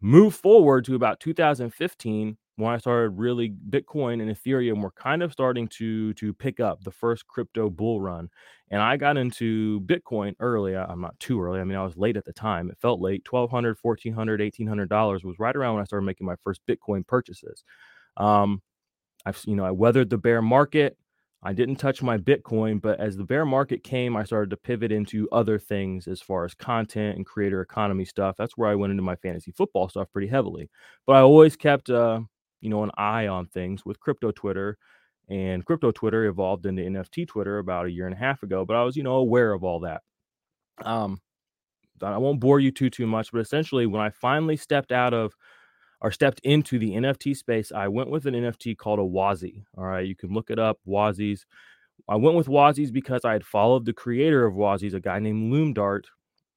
Move 0.00 0.34
forward 0.34 0.84
to 0.86 0.96
about 0.96 1.20
2015 1.20 2.36
when 2.56 2.72
i 2.72 2.78
started 2.78 3.10
really 3.10 3.54
bitcoin 3.70 4.22
and 4.22 4.30
ethereum 4.30 4.82
were 4.82 4.92
kind 4.92 5.22
of 5.22 5.32
starting 5.32 5.66
to 5.68 6.12
to 6.14 6.32
pick 6.32 6.60
up 6.60 6.82
the 6.84 6.90
first 6.90 7.26
crypto 7.26 7.68
bull 7.68 8.00
run 8.00 8.28
and 8.70 8.80
i 8.80 8.96
got 8.96 9.16
into 9.16 9.80
bitcoin 9.82 10.34
early 10.40 10.76
i'm 10.76 11.00
not 11.00 11.18
too 11.20 11.40
early 11.40 11.60
i 11.60 11.64
mean 11.64 11.76
i 11.78 11.84
was 11.84 11.96
late 11.96 12.16
at 12.16 12.24
the 12.24 12.32
time 12.32 12.70
it 12.70 12.78
felt 12.80 13.00
late 13.00 13.26
1200 13.28 13.76
1400 13.82 14.40
1800 14.40 14.88
dollars 14.88 15.24
was 15.24 15.38
right 15.38 15.56
around 15.56 15.74
when 15.74 15.82
i 15.82 15.86
started 15.86 16.06
making 16.06 16.26
my 16.26 16.36
first 16.44 16.60
bitcoin 16.68 17.06
purchases 17.06 17.64
um 18.16 18.60
i've 19.26 19.40
you 19.46 19.56
know 19.56 19.64
i 19.64 19.70
weathered 19.70 20.10
the 20.10 20.18
bear 20.18 20.42
market 20.42 20.96
I 21.46 21.52
didn't 21.52 21.76
touch 21.76 22.02
my 22.02 22.16
Bitcoin, 22.16 22.80
but 22.80 22.98
as 23.00 23.18
the 23.18 23.24
bear 23.24 23.44
market 23.44 23.84
came, 23.84 24.16
I 24.16 24.24
started 24.24 24.48
to 24.48 24.56
pivot 24.56 24.90
into 24.90 25.28
other 25.30 25.58
things 25.58 26.08
as 26.08 26.22
far 26.22 26.46
as 26.46 26.54
content 26.54 27.16
and 27.18 27.26
creator 27.26 27.60
economy 27.60 28.06
stuff. 28.06 28.36
That's 28.38 28.56
where 28.56 28.70
I 28.70 28.74
went 28.74 28.92
into 28.92 29.02
my 29.02 29.16
fantasy 29.16 29.52
football 29.52 29.90
stuff 29.90 30.10
pretty 30.10 30.28
heavily. 30.28 30.70
But 31.06 31.16
I 31.16 31.20
always 31.20 31.54
kept, 31.54 31.90
uh, 31.90 32.20
you 32.64 32.70
know, 32.70 32.82
an 32.82 32.90
eye 32.96 33.26
on 33.26 33.46
things 33.46 33.84
with 33.84 34.00
crypto 34.00 34.30
Twitter, 34.30 34.78
and 35.28 35.64
crypto 35.64 35.92
Twitter 35.92 36.24
evolved 36.24 36.64
into 36.64 36.82
NFT 36.82 37.28
Twitter 37.28 37.58
about 37.58 37.86
a 37.86 37.90
year 37.90 38.06
and 38.06 38.14
a 38.14 38.18
half 38.18 38.42
ago. 38.42 38.64
But 38.64 38.76
I 38.76 38.84
was, 38.84 38.96
you 38.96 39.02
know, 39.02 39.16
aware 39.16 39.52
of 39.52 39.62
all 39.62 39.80
that. 39.80 40.00
Um, 40.82 41.20
I 42.02 42.16
won't 42.16 42.40
bore 42.40 42.60
you 42.60 42.70
too 42.70 42.88
too 42.88 43.06
much, 43.06 43.30
but 43.32 43.40
essentially, 43.40 43.86
when 43.86 44.00
I 44.00 44.08
finally 44.08 44.56
stepped 44.56 44.92
out 44.92 45.12
of 45.12 45.34
or 46.00 46.10
stepped 46.10 46.40
into 46.40 46.78
the 46.78 46.92
NFT 46.92 47.36
space, 47.36 47.70
I 47.70 47.88
went 47.88 48.10
with 48.10 48.26
an 48.26 48.34
NFT 48.34 48.78
called 48.78 48.98
a 48.98 49.04
Wassie. 49.04 49.64
All 49.76 49.84
right, 49.84 50.06
you 50.06 50.16
can 50.16 50.32
look 50.32 50.50
it 50.50 50.58
up, 50.58 50.78
Wassies. 50.86 51.44
I 52.08 52.16
went 52.16 52.36
with 52.36 52.48
Wassies 52.48 52.90
because 52.90 53.26
I 53.26 53.32
had 53.32 53.44
followed 53.44 53.84
the 53.84 53.92
creator 53.92 54.46
of 54.46 54.54
Wassies, 54.54 54.94
a 54.94 55.00
guy 55.00 55.18
named 55.18 55.52
Loomdart, 55.52 56.04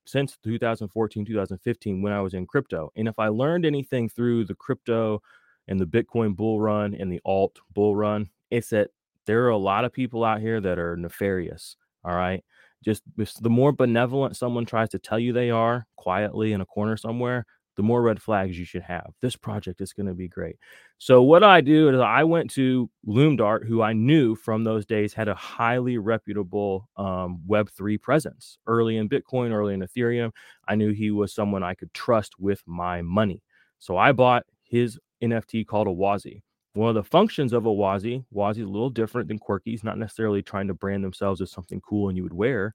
since 0.06 0.38
2014, 0.44 1.26
2015 1.26 2.02
when 2.02 2.14
I 2.14 2.22
was 2.22 2.34
in 2.34 2.48
crypto. 2.48 2.92
And 2.96 3.08
if 3.10 3.20
I 3.20 3.28
learned 3.28 3.66
anything 3.66 4.08
through 4.10 4.46
the 4.46 4.56
crypto 4.56 5.22
and 5.68 5.80
the 5.80 5.86
Bitcoin 5.86 6.36
bull 6.36 6.60
run 6.60 6.96
and 6.96 7.12
the 7.12 7.22
alt 7.26 7.60
bull 7.74 7.96
run, 7.96 8.30
it's 8.52 8.70
that 8.70 8.90
there 9.26 9.46
are 9.46 9.50
a 9.50 9.58
lot 9.58 9.86
of 9.86 9.94
people 9.94 10.24
out 10.24 10.40
here 10.40 10.60
that 10.62 10.80
are 10.80 10.96
nefarious. 10.96 11.76
All 12.04 12.16
right. 12.16 12.44
Just 12.84 13.04
the 13.42 13.50
more 13.50 13.72
benevolent 13.72 14.38
someone 14.38 14.66
tries 14.66 14.90
to 14.90 15.00
tell 15.00 15.20
you 15.20 15.34
they 15.34 15.50
are 15.50 15.86
quietly 15.98 16.54
in 16.54 16.62
a 16.62 16.66
corner 16.66 16.96
somewhere, 16.96 17.46
the 17.76 17.84
more 17.84 18.02
red 18.02 18.22
flags 18.22 18.58
you 18.58 18.66
should 18.66 18.84
have. 18.84 19.12
This 19.22 19.36
project 19.36 19.82
is 19.82 19.94
going 19.94 20.08
to 20.08 20.14
be 20.14 20.28
great. 20.28 20.58
So 20.98 21.22
what 21.22 21.44
I 21.44 21.60
do 21.62 21.90
is 21.90 22.00
I 22.00 22.24
went 22.24 22.50
to 22.52 22.90
Loomdart, 23.08 23.68
who 23.68 23.82
I 23.82 23.94
knew 23.94 24.36
from 24.36 24.64
those 24.64 24.86
days 24.86 25.14
had 25.14 25.28
a 25.28 25.36
highly 25.36 25.98
reputable 25.98 26.88
um, 26.98 27.42
Web3 27.48 28.02
presence 28.02 28.58
early 28.68 28.98
in 28.98 29.10
Bitcoin, 29.10 29.52
early 29.52 29.74
in 29.74 29.82
Ethereum. 29.82 30.32
I 30.68 30.76
knew 30.76 30.92
he 30.92 31.12
was 31.12 31.34
someone 31.34 31.64
I 31.64 31.74
could 31.74 31.94
trust 31.94 32.40
with 32.40 32.62
my 32.66 33.02
money. 33.02 33.44
So 33.80 33.98
I 33.98 34.12
bought 34.12 34.46
his 34.64 35.00
NFT 35.24 35.66
called 35.66 35.88
a 35.88 35.92
Wassie. 35.92 36.44
One 36.74 36.90
of 36.90 36.96
the 36.96 37.04
functions 37.04 37.54
of 37.54 37.66
a 37.66 37.74
Wassie, 37.74 38.24
Wassie 38.32 38.62
is 38.62 38.68
a 38.68 38.72
little 38.72 38.90
different 38.90 39.28
than 39.28 39.40
Quirkies, 39.40 39.84
not 39.84 39.98
necessarily 39.98 40.44
trying 40.44 40.68
to 40.68 40.74
brand 40.74 41.04
themselves 41.04 41.42
as 41.42 41.52
something 41.52 41.82
cool 41.82 42.10
and 42.10 42.18
you 42.18 42.24
would 42.24 42.34
wear 42.34 42.74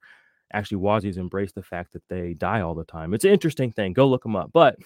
actually 0.52 0.78
Wassies 0.78 1.16
embrace 1.16 1.52
the 1.52 1.62
fact 1.62 1.92
that 1.92 2.02
they 2.08 2.34
die 2.34 2.60
all 2.60 2.74
the 2.74 2.84
time. 2.84 3.14
It's 3.14 3.24
an 3.24 3.32
interesting 3.32 3.72
thing. 3.72 3.92
Go 3.92 4.06
look 4.06 4.22
them 4.22 4.36
up. 4.36 4.50
But 4.52 4.76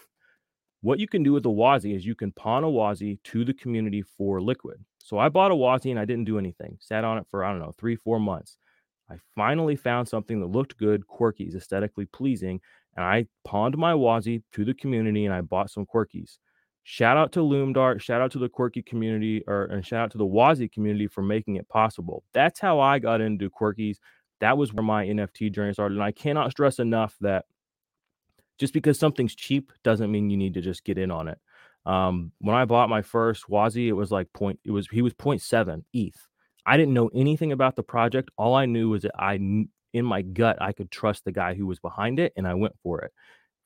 what 0.81 1.01
you 1.01 1.09
can 1.09 1.23
do 1.23 1.33
with 1.33 1.43
the 1.43 1.51
Wassie 1.51 1.95
is 1.95 2.07
you 2.07 2.15
can 2.15 2.33
pawn 2.33 2.65
a 2.65 2.71
Wassie 2.71 3.19
to 3.25 3.45
the 3.45 3.55
community 3.55 4.03
for 4.03 4.41
liquid. 4.41 4.85
So 4.99 5.19
I 5.19 5.29
bought 5.29 5.51
a 5.51 5.57
Wassie 5.57 5.91
and 5.91 6.01
I 6.01 6.05
didn't 6.05 6.25
do 6.25 6.39
anything. 6.39 6.79
Sat 6.81 7.05
on 7.05 7.19
it 7.19 7.27
for 7.31 7.45
I 7.45 7.51
don't 7.51 7.61
know 7.61 7.75
three 7.79 7.97
four 7.97 8.21
months. 8.21 8.59
I 9.11 9.17
finally 9.37 9.77
found 9.77 10.09
something 10.09 10.41
that 10.41 10.47
looked 10.47 10.79
good, 10.79 11.07
quirky, 11.07 11.53
aesthetically 11.55 12.07
pleasing, 12.07 12.61
and 12.97 13.05
I 13.05 13.27
pawned 13.45 13.77
my 13.77 13.95
Wassie 13.95 14.43
to 14.53 14.65
the 14.65 14.75
community 14.75 15.25
and 15.25 15.35
I 15.35 15.43
bought 15.43 15.71
some 15.71 15.87
quirkies. 15.87 16.39
Shout 16.89 17.17
out 17.17 17.33
to 17.33 17.41
Loomdart, 17.41 18.01
shout 18.01 18.21
out 18.21 18.31
to 18.33 18.39
the 18.39 18.49
quirky 18.49 18.81
community, 18.81 19.43
or 19.49 19.65
and 19.65 19.85
shout 19.85 20.05
out 20.05 20.11
to 20.13 20.19
the 20.19 20.27
Wassie 20.27 20.69
community 20.69 21.09
for 21.09 21.21
making 21.21 21.57
it 21.57 21.69
possible. 21.69 22.23
That's 22.33 22.61
how 22.61 22.79
I 22.79 23.01
got 23.01 23.21
into 23.21 23.51
quirkies 23.51 23.97
that 24.41 24.59
was 24.59 24.73
where 24.73 24.85
my 24.85 25.07
NFT 25.07 25.53
journey 25.53 25.73
started. 25.73 25.95
And 25.95 26.05
I 26.05 26.13
cannot 26.13 26.51
stress 26.51 26.79
enough 26.79 27.15
that 27.21 27.47
just 28.59 28.73
because 28.73 28.99
something's 28.99 29.35
cheap 29.35 29.73
doesn't 29.83 30.11
mean 30.11 30.31
you 30.31 30.37
need 30.37 30.55
to 30.55 30.61
just 30.61 30.85
get 30.85 30.99
in 30.99 31.11
on 31.11 31.29
it. 31.29 31.39
Um, 31.85 32.33
when 32.41 32.57
I 32.57 32.65
bought 32.65 32.89
my 32.89 33.03
first 33.03 33.49
Wassie, 33.49 33.89
it 33.89 33.93
was 33.93 34.11
like 34.11 34.33
point, 34.33 34.59
it 34.65 34.71
was, 34.71 34.89
he 34.89 35.03
was 35.03 35.15
0.7 35.15 35.85
ETH. 35.93 36.29
I 36.65 36.77
didn't 36.77 36.95
know 36.95 37.11
anything 37.15 37.53
about 37.53 37.77
the 37.77 37.83
project. 37.83 38.31
All 38.37 38.55
I 38.55 38.67
knew 38.67 38.91
was 38.91 39.03
that 39.03 39.13
I, 39.19 39.35
in 39.35 39.71
my 40.05 40.23
gut, 40.23 40.61
I 40.61 40.73
could 40.73 40.91
trust 40.91 41.25
the 41.25 41.33
guy 41.33 41.55
who 41.55 41.67
was 41.67 41.79
behind 41.79 42.19
it 42.19 42.33
and 42.37 42.47
I 42.47 42.55
went 42.55 42.75
for 42.83 43.03
it. 43.03 43.13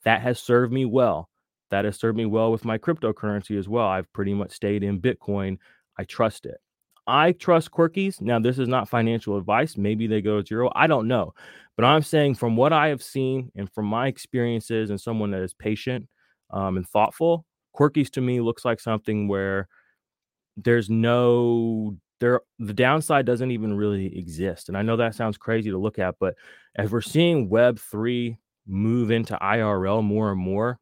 That 0.04 0.20
has 0.20 0.38
served 0.38 0.72
me 0.72 0.84
well. 0.84 1.28
That 1.70 1.84
has 1.84 1.96
served 1.98 2.16
me 2.16 2.26
well 2.26 2.50
with 2.50 2.64
my 2.64 2.78
cryptocurrency 2.78 3.58
as 3.58 3.68
well. 3.68 3.86
I've 3.86 4.12
pretty 4.12 4.34
much 4.34 4.52
stayed 4.52 4.82
in 4.82 5.00
Bitcoin. 5.00 5.58
I 5.98 6.04
trust 6.04 6.46
it. 6.46 6.60
I 7.06 7.32
trust 7.32 7.70
Quirkies. 7.70 8.20
Now, 8.20 8.38
this 8.38 8.58
is 8.58 8.68
not 8.68 8.88
financial 8.88 9.36
advice. 9.36 9.76
Maybe 9.76 10.06
they 10.06 10.20
go 10.20 10.40
to 10.40 10.46
zero. 10.46 10.70
I 10.74 10.86
don't 10.86 11.08
know. 11.08 11.34
But 11.76 11.84
I'm 11.84 12.02
saying 12.02 12.36
from 12.36 12.56
what 12.56 12.72
I 12.72 12.88
have 12.88 13.02
seen 13.02 13.50
and 13.56 13.72
from 13.72 13.86
my 13.86 14.06
experiences 14.06 14.90
and 14.90 15.00
someone 15.00 15.30
that 15.30 15.42
is 15.42 15.54
patient 15.54 16.08
um, 16.50 16.76
and 16.76 16.88
thoughtful, 16.88 17.46
Quirkies 17.76 18.10
to 18.10 18.20
me 18.20 18.40
looks 18.40 18.64
like 18.64 18.80
something 18.80 19.28
where 19.28 19.68
there's 20.56 20.90
no 20.90 21.96
there 22.20 22.42
the 22.58 22.74
downside 22.74 23.24
doesn't 23.24 23.50
even 23.50 23.74
really 23.74 24.16
exist. 24.18 24.68
And 24.68 24.76
I 24.76 24.82
know 24.82 24.96
that 24.96 25.14
sounds 25.14 25.38
crazy 25.38 25.70
to 25.70 25.78
look 25.78 25.98
at, 25.98 26.16
but 26.20 26.34
as 26.76 26.90
we're 26.90 27.00
seeing 27.00 27.48
web 27.48 27.78
3 27.78 28.36
move 28.66 29.10
into 29.10 29.38
IRL 29.40 30.04
more 30.04 30.30
and 30.30 30.40
more, 30.40 30.78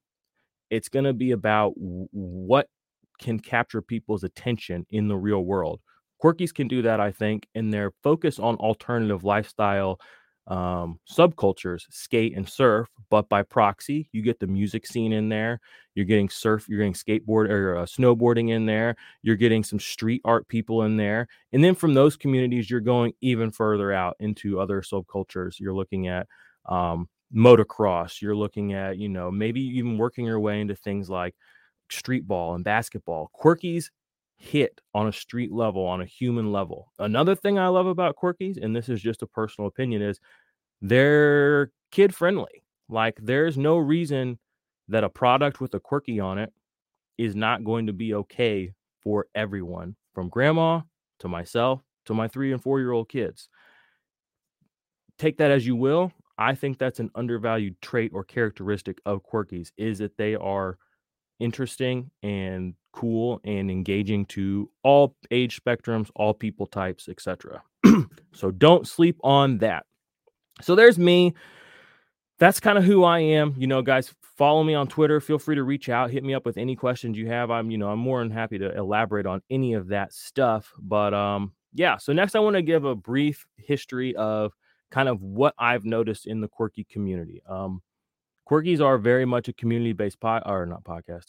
it's 0.70 0.88
going 0.88 1.04
to 1.04 1.12
be 1.12 1.32
about 1.32 1.72
what 1.76 2.68
can 3.18 3.38
capture 3.38 3.82
people's 3.82 4.24
attention 4.24 4.86
in 4.90 5.08
the 5.08 5.16
real 5.16 5.44
world. 5.44 5.80
Quirkies 6.22 6.54
can 6.54 6.68
do 6.68 6.82
that, 6.82 7.00
I 7.00 7.12
think, 7.12 7.46
in 7.54 7.70
their 7.70 7.92
focus 8.02 8.38
on 8.38 8.56
alternative 8.56 9.24
lifestyle 9.24 10.00
um, 10.48 10.98
subcultures, 11.08 11.82
skate 11.90 12.34
and 12.34 12.48
surf, 12.48 12.88
but 13.10 13.28
by 13.28 13.42
proxy, 13.42 14.08
you 14.12 14.22
get 14.22 14.40
the 14.40 14.46
music 14.46 14.86
scene 14.86 15.12
in 15.12 15.28
there. 15.28 15.60
You're 15.94 16.06
getting 16.06 16.30
surf, 16.30 16.66
you're 16.68 16.78
getting 16.78 16.94
skateboard 16.94 17.50
or 17.50 17.76
uh, 17.76 17.84
snowboarding 17.84 18.50
in 18.50 18.64
there. 18.64 18.96
You're 19.22 19.36
getting 19.36 19.62
some 19.62 19.78
street 19.78 20.22
art 20.24 20.48
people 20.48 20.84
in 20.84 20.96
there. 20.96 21.28
And 21.52 21.62
then 21.62 21.74
from 21.74 21.92
those 21.92 22.16
communities, 22.16 22.70
you're 22.70 22.80
going 22.80 23.12
even 23.20 23.50
further 23.50 23.92
out 23.92 24.16
into 24.20 24.58
other 24.58 24.80
subcultures. 24.80 25.60
You're 25.60 25.74
looking 25.74 26.08
at 26.08 26.26
um, 26.64 27.08
motocross. 27.34 28.20
You're 28.20 28.36
looking 28.36 28.72
at, 28.72 28.98
you 28.98 29.08
know, 29.08 29.30
maybe 29.30 29.60
even 29.60 29.98
working 29.98 30.24
your 30.24 30.40
way 30.40 30.60
into 30.60 30.74
things 30.74 31.10
like 31.10 31.34
street 31.90 32.26
ball 32.26 32.54
and 32.54 32.64
basketball. 32.64 33.30
Quirkies 33.38 33.90
hit 34.36 34.80
on 34.94 35.08
a 35.08 35.12
street 35.12 35.52
level, 35.52 35.84
on 35.84 36.00
a 36.00 36.06
human 36.06 36.52
level. 36.52 36.92
Another 36.98 37.34
thing 37.34 37.58
I 37.58 37.68
love 37.68 37.86
about 37.86 38.16
Quirkies, 38.16 38.62
and 38.62 38.74
this 38.74 38.88
is 38.88 39.00
just 39.00 39.22
a 39.22 39.26
personal 39.26 39.68
opinion, 39.68 40.00
is 40.00 40.20
they're 40.80 41.70
kid 41.90 42.14
friendly. 42.14 42.62
Like 42.88 43.18
there's 43.20 43.58
no 43.58 43.76
reason 43.76 44.38
that 44.88 45.04
a 45.04 45.08
product 45.08 45.60
with 45.60 45.74
a 45.74 45.80
quirky 45.80 46.20
on 46.20 46.38
it 46.38 46.52
is 47.18 47.34
not 47.36 47.64
going 47.64 47.86
to 47.86 47.92
be 47.92 48.14
okay 48.14 48.72
for 49.02 49.26
everyone, 49.34 49.96
from 50.14 50.28
grandma 50.28 50.80
to 51.18 51.28
myself 51.28 51.82
to 52.06 52.14
my 52.14 52.26
three 52.26 52.52
and 52.52 52.62
four 52.62 52.80
year 52.80 52.92
old 52.92 53.08
kids. 53.08 53.48
Take 55.18 55.38
that 55.38 55.50
as 55.50 55.66
you 55.66 55.76
will. 55.76 56.12
I 56.38 56.54
think 56.54 56.78
that's 56.78 57.00
an 57.00 57.10
undervalued 57.14 57.80
trait 57.82 58.12
or 58.14 58.24
characteristic 58.24 59.00
of 59.04 59.22
quirkies 59.24 59.72
is 59.76 59.98
that 59.98 60.16
they 60.16 60.36
are 60.36 60.78
interesting 61.40 62.10
and 62.22 62.74
cool 62.92 63.40
and 63.44 63.70
engaging 63.70 64.26
to 64.26 64.70
all 64.82 65.16
age 65.30 65.60
spectrums, 65.62 66.10
all 66.14 66.34
people 66.34 66.66
types, 66.66 67.08
etc. 67.08 67.62
so 68.32 68.50
don't 68.50 68.86
sleep 68.86 69.18
on 69.22 69.58
that. 69.58 69.84
So 70.60 70.74
there's 70.74 70.98
me. 70.98 71.34
That's 72.38 72.60
kind 72.60 72.78
of 72.78 72.84
who 72.84 73.04
I 73.04 73.18
am. 73.18 73.54
You 73.58 73.66
know, 73.66 73.82
guys, 73.82 74.14
follow 74.36 74.62
me 74.62 74.74
on 74.74 74.86
Twitter. 74.86 75.20
Feel 75.20 75.38
free 75.38 75.56
to 75.56 75.64
reach 75.64 75.88
out, 75.88 76.10
hit 76.10 76.22
me 76.22 76.34
up 76.34 76.46
with 76.46 76.56
any 76.56 76.76
questions 76.76 77.18
you 77.18 77.26
have. 77.26 77.50
I'm, 77.50 77.70
you 77.70 77.78
know, 77.78 77.90
I'm 77.90 77.98
more 77.98 78.20
than 78.20 78.30
happy 78.30 78.58
to 78.58 78.76
elaborate 78.76 79.26
on 79.26 79.42
any 79.50 79.74
of 79.74 79.88
that 79.88 80.12
stuff. 80.12 80.72
But 80.78 81.14
um, 81.14 81.52
yeah. 81.74 81.96
So 81.98 82.12
next, 82.12 82.36
I 82.36 82.40
want 82.40 82.54
to 82.54 82.62
give 82.62 82.84
a 82.84 82.94
brief 82.94 83.46
history 83.56 84.14
of 84.16 84.52
kind 84.90 85.08
of 85.08 85.22
what 85.22 85.54
I've 85.58 85.84
noticed 85.84 86.26
in 86.26 86.40
the 86.40 86.48
quirky 86.48 86.84
community. 86.84 87.42
Um, 87.48 87.82
Quirkies 88.48 88.80
are 88.80 88.96
very 88.96 89.26
much 89.26 89.48
a 89.48 89.52
community 89.52 89.92
based 89.92 90.20
pod 90.20 90.42
or 90.46 90.64
not 90.64 90.82
podcast, 90.82 91.26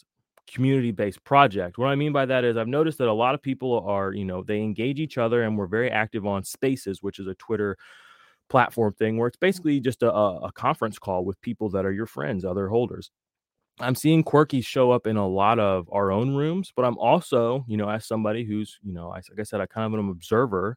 community 0.50 0.90
based 0.90 1.22
project. 1.24 1.76
What 1.76 1.88
I 1.88 1.94
mean 1.94 2.12
by 2.12 2.24
that 2.26 2.44
is 2.44 2.56
I've 2.56 2.68
noticed 2.68 2.98
that 2.98 3.08
a 3.08 3.12
lot 3.12 3.34
of 3.34 3.42
people 3.42 3.80
are, 3.86 4.12
you 4.12 4.24
know, 4.24 4.42
they 4.42 4.60
engage 4.60 4.98
each 5.00 5.18
other 5.18 5.42
and 5.42 5.58
we're 5.58 5.66
very 5.66 5.90
active 5.90 6.26
on 6.26 6.44
Spaces, 6.44 7.02
which 7.02 7.18
is 7.18 7.26
a 7.26 7.34
Twitter 7.34 7.76
platform 8.48 8.94
thing 8.94 9.18
where 9.18 9.28
it's 9.28 9.36
basically 9.36 9.80
just 9.80 10.02
a, 10.02 10.12
a 10.12 10.50
conference 10.52 10.98
call 10.98 11.24
with 11.24 11.40
people 11.42 11.68
that 11.70 11.84
are 11.84 11.92
your 11.92 12.06
friends, 12.06 12.44
other 12.44 12.68
holders. 12.68 13.10
I'm 13.78 13.94
seeing 13.94 14.24
Quirkies 14.24 14.66
show 14.66 14.90
up 14.90 15.06
in 15.06 15.16
a 15.16 15.28
lot 15.28 15.58
of 15.58 15.88
our 15.92 16.10
own 16.10 16.34
rooms, 16.34 16.72
but 16.74 16.84
I'm 16.84 16.98
also, 16.98 17.64
you 17.68 17.76
know, 17.76 17.88
as 17.88 18.06
somebody 18.06 18.44
who's, 18.44 18.78
you 18.82 18.92
know, 18.92 19.10
I, 19.10 19.16
like 19.16 19.40
I 19.40 19.42
said, 19.42 19.60
I 19.60 19.66
kind 19.66 19.86
of 19.86 19.92
am 19.98 20.06
an 20.06 20.10
observer 20.10 20.76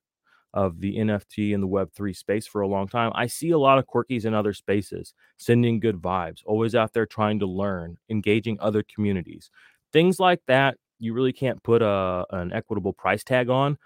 of 0.53 0.79
the 0.79 0.97
NFT 0.97 1.53
and 1.53 1.63
the 1.63 1.67
Web3 1.67 2.15
space 2.15 2.45
for 2.45 2.61
a 2.61 2.67
long 2.67 2.87
time. 2.87 3.11
I 3.15 3.27
see 3.27 3.51
a 3.51 3.57
lot 3.57 3.79
of 3.79 3.87
quirkies 3.87 4.25
in 4.25 4.33
other 4.33 4.53
spaces, 4.53 5.13
sending 5.37 5.79
good 5.79 6.01
vibes, 6.01 6.41
always 6.45 6.75
out 6.75 6.93
there 6.93 7.05
trying 7.05 7.39
to 7.39 7.45
learn, 7.45 7.97
engaging 8.09 8.57
other 8.59 8.83
communities. 8.83 9.49
Things 9.91 10.19
like 10.19 10.41
that, 10.47 10.77
you 10.99 11.13
really 11.13 11.33
can't 11.33 11.61
put 11.63 11.81
a, 11.81 12.25
an 12.31 12.53
equitable 12.53 12.93
price 12.93 13.23
tag 13.23 13.49
on 13.49 13.77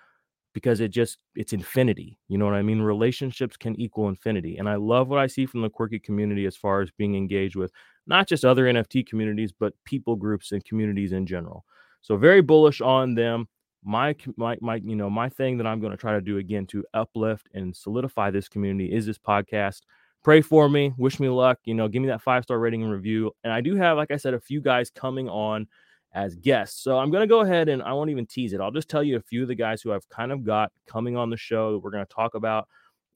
because 0.54 0.80
it 0.80 0.90
just 0.90 1.20
it's 1.36 1.54
infinity. 1.54 2.18
You 2.28 2.38
know 2.38 2.46
what 2.46 2.56
I 2.56 2.64
mean? 2.64 2.82
Relationships 2.82 3.58
can 3.58 3.80
equal 3.80 4.10
infinity. 4.10 4.58
And 4.58 4.68
I 4.68 4.76
love 4.76 5.08
what 5.08 5.20
I 5.20 5.28
see 5.28 5.46
from 5.46 5.62
the 5.62 5.70
quirky 5.70 6.00
community 6.00 6.46
as 6.46 6.58
far 6.58 6.82
as 6.82 6.90
being 6.98 7.16
engaged 7.16 7.56
with 7.56 7.72
not 8.08 8.28
just 8.28 8.44
other 8.44 8.66
NFT 8.66 9.06
communities, 9.06 9.52
but 9.52 9.74
people 9.86 10.16
groups 10.16 10.52
and 10.52 10.66
communities 10.66 11.12
in 11.12 11.26
general. 11.26 11.64
So 12.02 12.18
very 12.18 12.42
bullish 12.42 12.82
on 12.82 13.16
them 13.16 13.48
my 13.84 14.16
my 14.36 14.58
my 14.62 14.76
you 14.76 14.96
know 14.96 15.10
my 15.10 15.30
thing 15.30 15.58
that 15.58 15.68
I'm 15.68 15.80
going 15.80 15.92
to 15.92 15.98
try 15.98 16.14
to 16.14 16.22
do 16.22 16.38
again 16.38 16.66
to 16.68 16.84
uplift 16.94 17.50
and 17.54 17.76
solidify 17.76 18.32
this 18.32 18.48
community 18.48 18.94
is 18.94 19.06
this 19.06 19.18
podcast. 19.18 19.82
Pray 20.24 20.42
for 20.42 20.68
me, 20.68 20.94
wish 20.98 21.20
me 21.20 21.30
luck, 21.30 21.60
you 21.64 21.74
know, 21.74 21.88
give 21.88 22.02
me 22.02 22.08
that 22.10 22.22
five 22.22 22.44
star 22.44 22.60
rating 22.60 22.84
and 22.84 22.92
review. 22.92 23.32
And 23.44 23.54
I 23.54 23.62
do 23.62 23.76
have, 23.76 23.98
like 23.98 24.12
I 24.12 24.18
said, 24.18 24.34
a 24.34 24.40
few 24.40 24.60
guys 24.60 24.90
coming 24.90 25.30
on 25.30 25.68
as 26.14 26.36
guests. 26.36 26.84
So 26.84 26.98
I'm 26.98 27.12
going 27.12 27.22
to 27.22 27.28
go 27.28 27.42
ahead 27.42 27.70
and 27.70 27.82
I 27.82 27.94
won't 27.94 28.10
even 28.10 28.26
tease 28.26 28.54
it. 28.54 28.60
I'll 28.60 28.72
just 28.72 28.90
tell 28.90 29.04
you 29.04 29.18
a 29.18 29.22
few 29.22 29.44
of 29.44 29.48
the 29.48 29.56
guys 29.56 29.82
who 29.82 29.94
I've 29.94 30.08
kind 30.10 30.32
of 30.32 30.44
got 30.44 30.72
coming 30.86 31.16
on 31.16 31.30
the 31.30 31.38
show 31.38 31.72
that 31.72 31.80
we're 31.80 31.92
going 31.92 32.06
to 32.06 32.14
talk 32.14 32.34
about. 32.36 32.68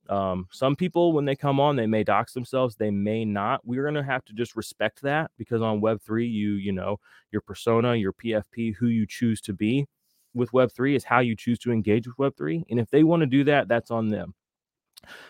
Um, 0.08 0.46
some 0.50 0.74
people, 0.74 1.12
when 1.12 1.24
they 1.24 1.36
come 1.36 1.60
on, 1.60 1.76
they 1.76 1.86
may 1.86 2.04
dox 2.04 2.32
themselves, 2.32 2.76
they 2.76 2.90
may 2.90 3.24
not. 3.24 3.60
We're 3.64 3.82
going 3.82 3.94
to 3.94 4.02
have 4.02 4.24
to 4.26 4.32
just 4.32 4.56
respect 4.56 5.02
that 5.02 5.30
because 5.36 5.62
on 5.62 5.80
Web3, 5.80 6.30
you, 6.30 6.52
you 6.54 6.72
know, 6.72 6.98
your 7.30 7.40
persona, 7.42 7.94
your 7.94 8.12
PFP, 8.12 8.74
who 8.76 8.86
you 8.86 9.06
choose 9.06 9.40
to 9.42 9.52
be 9.52 9.86
with 10.34 10.52
Web3 10.52 10.96
is 10.96 11.04
how 11.04 11.20
you 11.20 11.36
choose 11.36 11.58
to 11.60 11.72
engage 11.72 12.06
with 12.06 12.16
Web3. 12.16 12.64
And 12.70 12.80
if 12.80 12.90
they 12.90 13.02
want 13.04 13.20
to 13.20 13.26
do 13.26 13.44
that, 13.44 13.68
that's 13.68 13.90
on 13.90 14.08
them. 14.08 14.34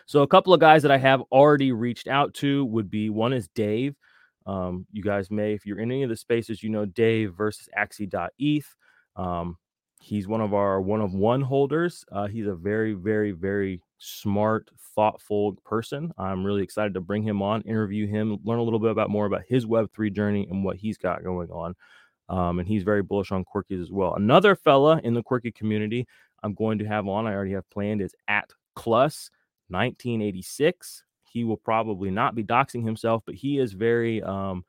So, 0.06 0.22
a 0.22 0.28
couple 0.28 0.52
of 0.52 0.60
guys 0.60 0.82
that 0.82 0.90
I 0.90 0.98
have 0.98 1.22
already 1.32 1.72
reached 1.72 2.08
out 2.08 2.34
to 2.34 2.64
would 2.66 2.90
be 2.90 3.10
one 3.10 3.32
is 3.32 3.48
Dave. 3.48 3.96
Um, 4.44 4.86
you 4.92 5.02
guys 5.02 5.30
may, 5.30 5.54
if 5.54 5.64
you're 5.64 5.78
in 5.78 5.90
any 5.90 6.02
of 6.02 6.10
the 6.10 6.16
spaces, 6.16 6.62
you 6.62 6.68
know 6.68 6.84
Dave 6.84 7.34
versus 7.34 7.68
Axie.eth. 7.78 8.74
Um, 9.16 9.56
he's 10.00 10.26
one 10.26 10.40
of 10.40 10.52
our 10.52 10.80
one 10.80 11.00
of 11.00 11.14
one 11.14 11.40
holders. 11.40 12.04
Uh, 12.10 12.26
he's 12.26 12.46
a 12.46 12.54
very, 12.54 12.92
very, 12.92 13.32
very 13.32 13.80
smart, 13.98 14.68
thoughtful 14.94 15.54
person. 15.64 16.12
I'm 16.18 16.44
really 16.44 16.62
excited 16.62 16.94
to 16.94 17.00
bring 17.00 17.22
him 17.22 17.40
on, 17.40 17.62
interview 17.62 18.06
him, 18.06 18.38
learn 18.44 18.58
a 18.58 18.62
little 18.62 18.80
bit 18.80 18.90
about 18.90 19.10
more 19.10 19.26
about 19.26 19.42
his 19.48 19.64
Web3 19.64 20.12
journey 20.12 20.48
and 20.50 20.64
what 20.64 20.76
he's 20.76 20.98
got 20.98 21.22
going 21.22 21.50
on. 21.50 21.74
Um, 22.28 22.58
and 22.58 22.68
he's 22.68 22.82
very 22.82 23.02
bullish 23.02 23.32
on 23.32 23.44
quirkies 23.44 23.82
as 23.82 23.90
well. 23.90 24.14
Another 24.14 24.54
fella 24.54 25.00
in 25.04 25.14
the 25.14 25.22
quirky 25.22 25.52
community 25.52 26.06
I'm 26.42 26.54
going 26.54 26.78
to 26.78 26.86
have 26.86 27.06
on, 27.06 27.26
I 27.26 27.34
already 27.34 27.52
have 27.52 27.68
planned, 27.70 28.00
is 28.00 28.14
at 28.28 28.50
Clus 28.74 29.30
1986. 29.68 31.04
He 31.30 31.44
will 31.44 31.56
probably 31.56 32.10
not 32.10 32.34
be 32.34 32.44
doxing 32.44 32.84
himself, 32.84 33.22
but 33.26 33.34
he 33.34 33.58
is 33.58 33.72
very 33.72 34.22
um, 34.22 34.64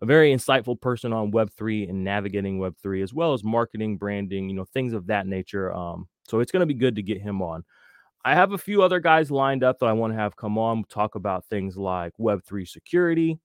a 0.00 0.06
very 0.06 0.34
insightful 0.34 0.80
person 0.80 1.12
on 1.12 1.32
Web3 1.32 1.88
and 1.88 2.04
navigating 2.04 2.58
Web3 2.58 3.02
as 3.02 3.14
well 3.14 3.32
as 3.32 3.44
marketing, 3.44 3.96
branding, 3.96 4.48
you 4.48 4.54
know, 4.54 4.64
things 4.64 4.92
of 4.92 5.06
that 5.06 5.26
nature. 5.26 5.72
Um, 5.72 6.08
so 6.26 6.40
it's 6.40 6.52
going 6.52 6.60
to 6.60 6.66
be 6.66 6.74
good 6.74 6.96
to 6.96 7.02
get 7.02 7.20
him 7.20 7.42
on. 7.42 7.64
I 8.24 8.34
have 8.34 8.52
a 8.52 8.58
few 8.58 8.82
other 8.82 9.00
guys 9.00 9.30
lined 9.30 9.62
up 9.62 9.78
that 9.78 9.86
I 9.86 9.92
want 9.92 10.14
to 10.14 10.18
have 10.18 10.36
come 10.36 10.56
on 10.56 10.84
talk 10.84 11.14
about 11.14 11.44
things 11.46 11.76
like 11.76 12.12
Web3 12.18 12.66
security, 12.66 13.38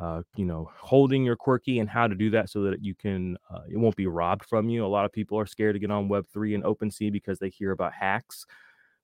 uh, 0.00 0.22
you 0.34 0.46
know, 0.46 0.70
holding 0.78 1.24
your 1.24 1.36
quirky 1.36 1.78
and 1.78 1.88
how 1.88 2.06
to 2.06 2.14
do 2.14 2.30
that 2.30 2.48
so 2.48 2.62
that 2.62 2.82
you 2.82 2.94
can, 2.94 3.36
uh, 3.52 3.60
it 3.70 3.76
won't 3.76 3.96
be 3.96 4.06
robbed 4.06 4.46
from 4.46 4.68
you. 4.70 4.84
A 4.84 4.88
lot 4.88 5.04
of 5.04 5.12
people 5.12 5.38
are 5.38 5.46
scared 5.46 5.74
to 5.74 5.78
get 5.78 5.90
on 5.90 6.08
Web3 6.08 6.54
and 6.54 6.64
OpenSea 6.64 7.12
because 7.12 7.38
they 7.38 7.50
hear 7.50 7.72
about 7.72 7.92
hacks. 7.92 8.46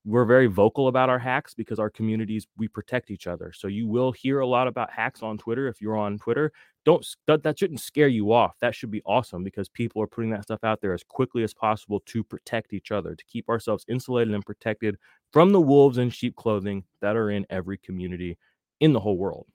We're 0.07 0.25
very 0.25 0.47
vocal 0.47 0.89
about 0.89 1.11
our 1.11 1.19
hacks 1.19 1.53
because 1.53 1.79
our 1.79 1.91
communities, 1.91 2.47
we 2.57 2.69
protect 2.69 3.11
each 3.11 3.27
other. 3.27 3.53
So 3.53 3.69
you 3.69 3.87
will 3.87 4.13
hear 4.13 4.41
a 4.41 4.47
lot 4.47 4.69
about 4.69 4.91
hacks 4.91 5.23
on 5.23 5.37
Twitter. 5.37 5.69
If 5.69 5.83
you're 5.83 5.99
on 5.99 6.17
Twitter, 6.17 6.51
don't, 6.87 7.05
that, 7.27 7.43
that 7.43 7.59
shouldn't 7.59 7.81
scare 7.81 8.09
you 8.09 8.33
off. 8.33 8.55
That 8.61 8.75
should 8.75 8.91
be 8.91 9.03
awesome 9.05 9.45
because 9.45 9.69
people 9.69 10.01
are 10.01 10.07
putting 10.07 10.31
that 10.31 10.45
stuff 10.45 10.65
out 10.65 10.81
there 10.81 10.95
as 10.95 11.03
quickly 11.03 11.43
as 11.43 11.53
possible 11.53 12.01
to 12.07 12.25
protect 12.25 12.73
each 12.73 12.91
other, 12.91 13.15
to 13.15 13.25
keep 13.27 13.51
ourselves 13.51 13.85
insulated 13.89 14.33
and 14.33 14.47
protected 14.47 14.97
from 15.31 15.53
the 15.53 15.61
wolves 15.61 15.99
in 15.99 16.09
sheep 16.09 16.37
clothing 16.37 16.85
that 17.03 17.17
are 17.17 17.31
in 17.31 17.45
every 17.51 17.77
community 17.77 18.39
in 18.81 18.93
the 18.95 19.01
whole 19.01 19.19
world. 19.19 19.47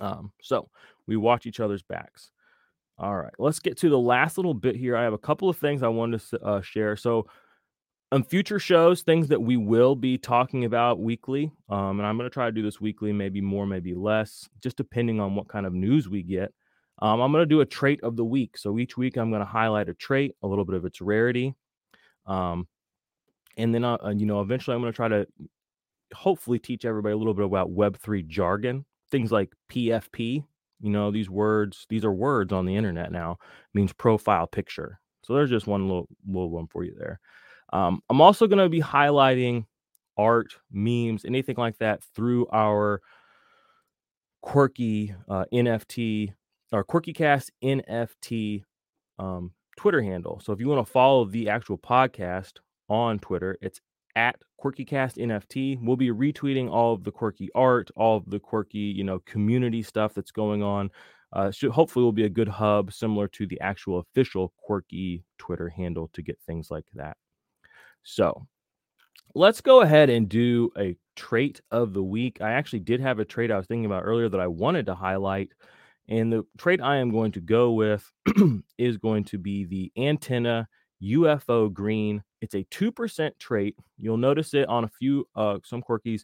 Um, 0.00 0.32
so 0.40 0.68
we 1.06 1.16
watch 1.16 1.46
each 1.46 1.60
other's 1.60 1.82
backs. 1.82 2.30
All 2.98 3.16
right, 3.16 3.32
let's 3.38 3.58
get 3.58 3.78
to 3.78 3.88
the 3.88 3.98
last 3.98 4.36
little 4.36 4.54
bit 4.54 4.76
here. 4.76 4.96
I 4.96 5.02
have 5.02 5.12
a 5.12 5.18
couple 5.18 5.48
of 5.48 5.56
things 5.56 5.82
I 5.82 5.88
wanted 5.88 6.20
to 6.30 6.42
uh, 6.42 6.62
share. 6.62 6.96
So, 6.96 7.26
on 8.12 8.22
future 8.22 8.58
shows, 8.58 9.00
things 9.02 9.28
that 9.28 9.40
we 9.40 9.56
will 9.56 9.96
be 9.96 10.18
talking 10.18 10.66
about 10.66 11.00
weekly, 11.00 11.50
um, 11.70 11.98
and 11.98 12.06
I'm 12.06 12.18
going 12.18 12.28
to 12.28 12.32
try 12.32 12.44
to 12.44 12.52
do 12.52 12.62
this 12.62 12.80
weekly, 12.80 13.10
maybe 13.12 13.40
more, 13.40 13.66
maybe 13.66 13.94
less, 13.94 14.48
just 14.62 14.76
depending 14.76 15.18
on 15.18 15.34
what 15.34 15.48
kind 15.48 15.64
of 15.64 15.72
news 15.72 16.10
we 16.10 16.22
get. 16.22 16.52
Um, 17.00 17.20
I'm 17.22 17.32
going 17.32 17.42
to 17.42 17.46
do 17.46 17.62
a 17.62 17.66
trait 17.66 18.00
of 18.02 18.16
the 18.16 18.24
week. 18.24 18.58
So 18.58 18.78
each 18.78 18.98
week, 18.98 19.16
I'm 19.16 19.30
going 19.30 19.40
to 19.40 19.46
highlight 19.46 19.88
a 19.88 19.94
trait, 19.94 20.36
a 20.42 20.46
little 20.46 20.66
bit 20.66 20.76
of 20.76 20.84
its 20.84 21.00
rarity, 21.00 21.54
um, 22.26 22.68
and 23.56 23.74
then, 23.74 23.84
uh, 23.84 23.96
you 24.14 24.26
know, 24.26 24.40
eventually, 24.40 24.74
I'm 24.74 24.82
going 24.82 24.92
to 24.92 24.96
try 24.96 25.08
to 25.08 25.26
hopefully 26.14 26.58
teach 26.58 26.84
everybody 26.84 27.14
a 27.14 27.16
little 27.16 27.34
bit 27.34 27.46
about 27.46 27.70
Web3 27.70 28.26
jargon, 28.26 28.84
things 29.12 29.30
like 29.30 29.52
PFP, 29.70 30.44
you 30.80 30.90
know, 30.90 31.12
these 31.12 31.30
words, 31.30 31.86
these 31.88 32.04
are 32.04 32.12
words 32.12 32.52
on 32.52 32.66
the 32.66 32.74
internet 32.74 33.12
now, 33.12 33.38
means 33.74 33.92
profile 33.92 34.48
picture. 34.48 34.98
So 35.22 35.34
there's 35.34 35.50
just 35.50 35.68
one 35.68 35.86
little 35.86 36.08
little 36.26 36.50
one 36.50 36.66
for 36.66 36.82
you 36.82 36.96
there. 36.98 37.20
Um, 37.72 38.02
I'm 38.10 38.20
also 38.20 38.48
going 38.48 38.58
to 38.58 38.68
be 38.68 38.80
highlighting 38.80 39.66
art, 40.18 40.58
memes, 40.72 41.24
anything 41.24 41.56
like 41.56 41.78
that 41.78 42.02
through 42.02 42.48
our 42.52 43.00
quirky 44.42 45.14
uh, 45.28 45.44
NFT 45.52 46.34
or 46.72 46.84
QuirkieCast 46.84 47.50
NFT 47.62 48.64
um, 49.18 49.52
Twitter 49.76 50.02
handle. 50.02 50.40
So 50.42 50.52
if 50.52 50.60
you 50.60 50.68
want 50.68 50.84
to 50.84 50.92
follow 50.92 51.24
the 51.24 51.48
actual 51.48 51.78
podcast 51.78 52.54
on 52.88 53.20
Twitter, 53.20 53.56
it's 53.62 53.80
at 54.16 54.36
QuirkieCast 54.62 55.18
NFT. 55.18 55.78
We'll 55.80 55.96
be 55.96 56.10
retweeting 56.10 56.70
all 56.70 56.94
of 56.94 57.04
the 57.04 57.10
quirky 57.10 57.48
art, 57.54 57.90
all 57.96 58.16
of 58.16 58.28
the 58.28 58.38
quirky, 58.38 58.78
you 58.78 59.04
know, 59.04 59.20
community 59.20 59.82
stuff 59.82 60.14
that's 60.14 60.30
going 60.30 60.62
on. 60.62 60.90
Uh, 61.32 61.50
should 61.50 61.70
hopefully 61.70 62.04
will 62.04 62.12
be 62.12 62.24
a 62.24 62.28
good 62.28 62.48
hub 62.48 62.92
similar 62.92 63.26
to 63.26 63.46
the 63.46 63.58
actual 63.60 63.98
official 64.00 64.52
quirky 64.58 65.24
Twitter 65.38 65.70
handle 65.70 66.10
to 66.12 66.22
get 66.22 66.38
things 66.46 66.70
like 66.70 66.84
that. 66.94 67.16
So 68.02 68.46
let's 69.34 69.62
go 69.62 69.80
ahead 69.80 70.10
and 70.10 70.28
do 70.28 70.70
a 70.76 70.96
trait 71.16 71.60
of 71.70 71.94
the 71.94 72.02
week. 72.02 72.42
I 72.42 72.52
actually 72.52 72.80
did 72.80 73.00
have 73.00 73.18
a 73.18 73.24
trait 73.24 73.50
I 73.50 73.56
was 73.56 73.66
thinking 73.66 73.86
about 73.86 74.04
earlier 74.04 74.28
that 74.28 74.40
I 74.40 74.46
wanted 74.46 74.86
to 74.86 74.94
highlight. 74.94 75.52
And 76.08 76.32
the 76.32 76.44
trait 76.58 76.82
I 76.82 76.96
am 76.96 77.10
going 77.10 77.32
to 77.32 77.40
go 77.40 77.72
with 77.72 78.10
is 78.78 78.98
going 78.98 79.24
to 79.24 79.38
be 79.38 79.64
the 79.64 79.92
antenna 79.96 80.68
UFO 81.02 81.72
green. 81.72 82.22
It's 82.40 82.54
a 82.54 82.64
2% 82.64 83.30
trait. 83.38 83.76
You'll 83.98 84.16
notice 84.16 84.54
it 84.54 84.68
on 84.68 84.84
a 84.84 84.88
few 84.88 85.26
uh 85.36 85.58
some 85.64 85.82
quirkies. 85.82 86.22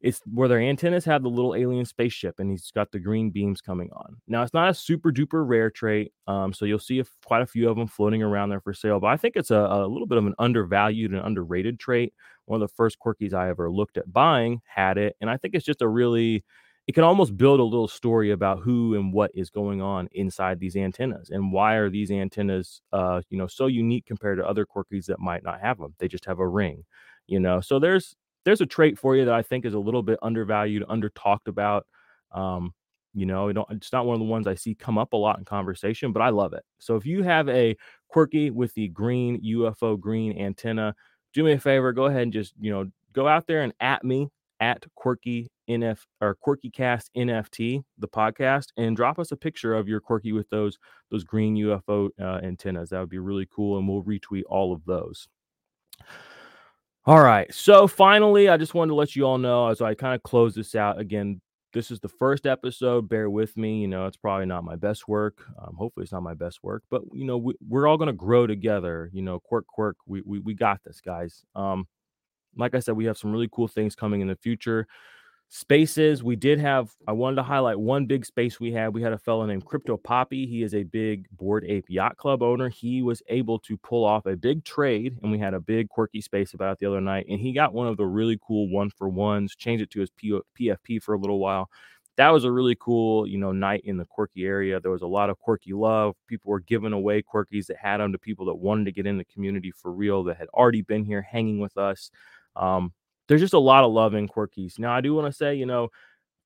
It's 0.00 0.20
where 0.32 0.48
their 0.48 0.60
antennas 0.60 1.04
have 1.04 1.22
the 1.22 1.28
little 1.28 1.54
alien 1.54 1.84
spaceship 1.84 2.38
and 2.38 2.50
he's 2.50 2.70
got 2.70 2.90
the 2.90 2.98
green 2.98 3.30
beams 3.30 3.60
coming 3.60 3.90
on. 3.92 4.16
Now 4.26 4.42
it's 4.42 4.54
not 4.54 4.70
a 4.70 4.74
super 4.74 5.12
duper 5.12 5.46
rare 5.46 5.70
trait. 5.70 6.12
Um, 6.26 6.52
so 6.52 6.64
you'll 6.64 6.78
see 6.78 7.00
a, 7.00 7.04
quite 7.26 7.42
a 7.42 7.46
few 7.46 7.68
of 7.68 7.76
them 7.76 7.86
floating 7.86 8.22
around 8.22 8.48
there 8.48 8.60
for 8.60 8.72
sale, 8.72 9.00
but 9.00 9.08
I 9.08 9.16
think 9.16 9.36
it's 9.36 9.50
a, 9.50 9.58
a 9.58 9.86
little 9.86 10.06
bit 10.06 10.18
of 10.18 10.26
an 10.26 10.34
undervalued 10.38 11.12
and 11.12 11.20
underrated 11.20 11.78
trait. 11.78 12.14
One 12.46 12.62
of 12.62 12.68
the 12.68 12.74
first 12.74 12.98
quirkies 12.98 13.34
I 13.34 13.50
ever 13.50 13.70
looked 13.70 13.98
at 13.98 14.12
buying 14.12 14.60
had 14.64 14.96
it, 14.98 15.16
and 15.20 15.28
I 15.30 15.36
think 15.36 15.54
it's 15.54 15.64
just 15.64 15.82
a 15.82 15.88
really 15.88 16.44
it 16.90 16.92
can 16.92 17.04
almost 17.04 17.36
build 17.36 17.60
a 17.60 17.62
little 17.62 17.86
story 17.86 18.32
about 18.32 18.58
who 18.58 18.96
and 18.96 19.12
what 19.12 19.30
is 19.32 19.48
going 19.48 19.80
on 19.80 20.08
inside 20.10 20.58
these 20.58 20.74
antennas 20.74 21.30
and 21.30 21.52
why 21.52 21.74
are 21.76 21.88
these 21.88 22.10
antennas 22.10 22.82
uh 22.92 23.20
you 23.30 23.38
know 23.38 23.46
so 23.46 23.68
unique 23.68 24.04
compared 24.06 24.38
to 24.38 24.44
other 24.44 24.66
quirkies 24.66 25.06
that 25.06 25.20
might 25.20 25.44
not 25.44 25.60
have 25.60 25.78
them 25.78 25.94
they 26.00 26.08
just 26.08 26.24
have 26.24 26.40
a 26.40 26.48
ring 26.48 26.84
you 27.28 27.38
know? 27.38 27.60
So 27.60 27.78
there's 27.78 28.16
there's 28.44 28.60
a 28.60 28.66
trait 28.66 28.98
for 28.98 29.14
you 29.14 29.24
that 29.24 29.34
i 29.34 29.40
think 29.40 29.64
is 29.64 29.74
a 29.74 29.78
little 29.78 30.02
bit 30.02 30.18
undervalued 30.20 30.82
under 30.88 31.10
talked 31.10 31.46
about 31.46 31.86
um 32.32 32.74
you 33.14 33.24
know 33.24 33.46
it's 33.70 33.92
not 33.92 34.04
one 34.04 34.14
of 34.14 34.20
the 34.20 34.24
ones 34.26 34.48
i 34.48 34.56
see 34.56 34.74
come 34.74 34.98
up 34.98 35.12
a 35.12 35.16
lot 35.16 35.38
in 35.38 35.44
conversation 35.44 36.10
but 36.12 36.22
i 36.22 36.28
love 36.30 36.54
it. 36.54 36.64
So 36.80 36.96
if 36.96 37.06
you 37.06 37.22
have 37.22 37.48
a 37.48 37.76
quirky 38.08 38.50
with 38.50 38.74
the 38.74 38.88
green 38.88 39.40
ufo 39.44 39.96
green 40.00 40.36
antenna 40.36 40.96
do 41.34 41.44
me 41.44 41.52
a 41.52 41.60
favor 41.60 41.92
go 41.92 42.06
ahead 42.06 42.22
and 42.22 42.32
just 42.32 42.52
you 42.60 42.72
know 42.72 42.86
go 43.12 43.28
out 43.28 43.46
there 43.46 43.62
and 43.62 43.72
at 43.78 44.02
me 44.02 44.28
at 44.60 44.84
quirky 44.94 45.50
NF 45.68 45.98
or 46.20 46.36
Quirkie 46.46 46.72
Cast 46.72 47.10
NFT, 47.16 47.82
the 47.98 48.08
podcast, 48.08 48.66
and 48.76 48.96
drop 48.96 49.18
us 49.18 49.32
a 49.32 49.36
picture 49.36 49.74
of 49.74 49.88
your 49.88 50.00
Quirky 50.00 50.32
with 50.32 50.48
those 50.50 50.78
those 51.10 51.24
green 51.24 51.56
UFO 51.56 52.10
uh, 52.20 52.40
antennas. 52.42 52.90
That 52.90 53.00
would 53.00 53.08
be 53.08 53.18
really 53.18 53.48
cool, 53.54 53.78
and 53.78 53.88
we'll 53.88 54.02
retweet 54.02 54.42
all 54.48 54.72
of 54.72 54.84
those. 54.84 55.28
All 57.06 57.22
right. 57.22 57.52
So 57.52 57.86
finally, 57.86 58.48
I 58.48 58.56
just 58.56 58.74
wanted 58.74 58.90
to 58.90 58.94
let 58.94 59.16
you 59.16 59.24
all 59.24 59.38
know 59.38 59.68
as 59.68 59.80
I 59.80 59.94
kind 59.94 60.14
of 60.14 60.22
close 60.22 60.54
this 60.54 60.74
out 60.74 61.00
again. 61.00 61.40
This 61.72 61.90
is 61.90 62.00
the 62.00 62.08
first 62.08 62.46
episode. 62.46 63.08
Bear 63.08 63.30
with 63.30 63.56
me. 63.56 63.80
You 63.80 63.88
know, 63.88 64.06
it's 64.06 64.16
probably 64.16 64.46
not 64.46 64.64
my 64.64 64.76
best 64.76 65.06
work. 65.08 65.44
Um, 65.58 65.76
hopefully, 65.76 66.02
it's 66.02 66.12
not 66.12 66.22
my 66.22 66.34
best 66.34 66.58
work, 66.62 66.82
but 66.90 67.02
you 67.14 67.24
know, 67.24 67.38
we, 67.38 67.54
are 67.72 67.86
all 67.86 67.96
going 67.96 68.08
to 68.08 68.12
grow 68.12 68.46
together. 68.46 69.08
You 69.12 69.22
know, 69.22 69.38
quirk, 69.38 69.66
quirk. 69.66 69.96
We, 70.06 70.20
we 70.26 70.40
we 70.40 70.54
got 70.54 70.80
this, 70.84 71.00
guys. 71.00 71.42
Um, 71.54 71.86
like 72.56 72.74
I 72.74 72.80
said, 72.80 72.96
we 72.96 73.04
have 73.06 73.18
some 73.18 73.32
really 73.32 73.48
cool 73.52 73.68
things 73.68 73.94
coming 73.94 74.20
in 74.20 74.28
the 74.28 74.36
future. 74.36 74.86
Spaces, 75.52 76.22
we 76.22 76.36
did 76.36 76.60
have, 76.60 76.92
I 77.08 77.12
wanted 77.12 77.34
to 77.36 77.42
highlight 77.42 77.80
one 77.80 78.06
big 78.06 78.24
space 78.24 78.60
we 78.60 78.70
had. 78.70 78.94
We 78.94 79.02
had 79.02 79.12
a 79.12 79.18
fellow 79.18 79.44
named 79.46 79.64
Crypto 79.64 79.96
Poppy. 79.96 80.46
He 80.46 80.62
is 80.62 80.74
a 80.74 80.84
big 80.84 81.26
Bored 81.32 81.64
Ape 81.66 81.86
Yacht 81.88 82.16
Club 82.16 82.40
owner. 82.40 82.68
He 82.68 83.02
was 83.02 83.20
able 83.28 83.58
to 83.60 83.76
pull 83.78 84.04
off 84.04 84.26
a 84.26 84.36
big 84.36 84.62
trade, 84.64 85.18
and 85.22 85.32
we 85.32 85.40
had 85.40 85.54
a 85.54 85.58
big 85.58 85.88
quirky 85.88 86.20
space 86.20 86.54
about 86.54 86.74
it 86.74 86.78
the 86.78 86.86
other 86.86 87.00
night. 87.00 87.26
And 87.28 87.40
he 87.40 87.52
got 87.52 87.74
one 87.74 87.88
of 87.88 87.96
the 87.96 88.06
really 88.06 88.38
cool 88.46 88.70
one 88.70 88.90
for 88.90 89.08
ones, 89.08 89.56
changed 89.56 89.82
it 89.82 89.90
to 89.90 90.00
his 90.00 90.10
P- 90.10 90.40
PFP 90.56 91.02
for 91.02 91.14
a 91.14 91.18
little 91.18 91.40
while. 91.40 91.68
That 92.16 92.28
was 92.28 92.44
a 92.44 92.52
really 92.52 92.76
cool, 92.78 93.26
you 93.26 93.38
know, 93.38 93.50
night 93.50 93.82
in 93.84 93.96
the 93.96 94.04
quirky 94.04 94.44
area. 94.44 94.78
There 94.78 94.92
was 94.92 95.02
a 95.02 95.06
lot 95.08 95.30
of 95.30 95.38
quirky 95.40 95.72
love. 95.72 96.14
People 96.28 96.52
were 96.52 96.60
giving 96.60 96.92
away 96.92 97.22
quirkies 97.22 97.66
that 97.66 97.78
had 97.78 97.96
them 97.96 98.12
to 98.12 98.18
people 98.18 98.46
that 98.46 98.54
wanted 98.54 98.84
to 98.84 98.92
get 98.92 99.06
in 99.06 99.18
the 99.18 99.24
community 99.24 99.72
for 99.72 99.90
real, 99.90 100.22
that 100.24 100.36
had 100.36 100.48
already 100.54 100.82
been 100.82 101.04
here 101.04 101.22
hanging 101.22 101.58
with 101.58 101.76
us. 101.76 102.12
Um, 102.56 102.92
there's 103.28 103.40
just 103.40 103.54
a 103.54 103.58
lot 103.58 103.84
of 103.84 103.92
love 103.92 104.14
in 104.14 104.28
quirkies. 104.28 104.78
Now, 104.78 104.92
I 104.92 105.00
do 105.00 105.14
want 105.14 105.26
to 105.26 105.32
say, 105.32 105.54
you 105.54 105.66
know, 105.66 105.88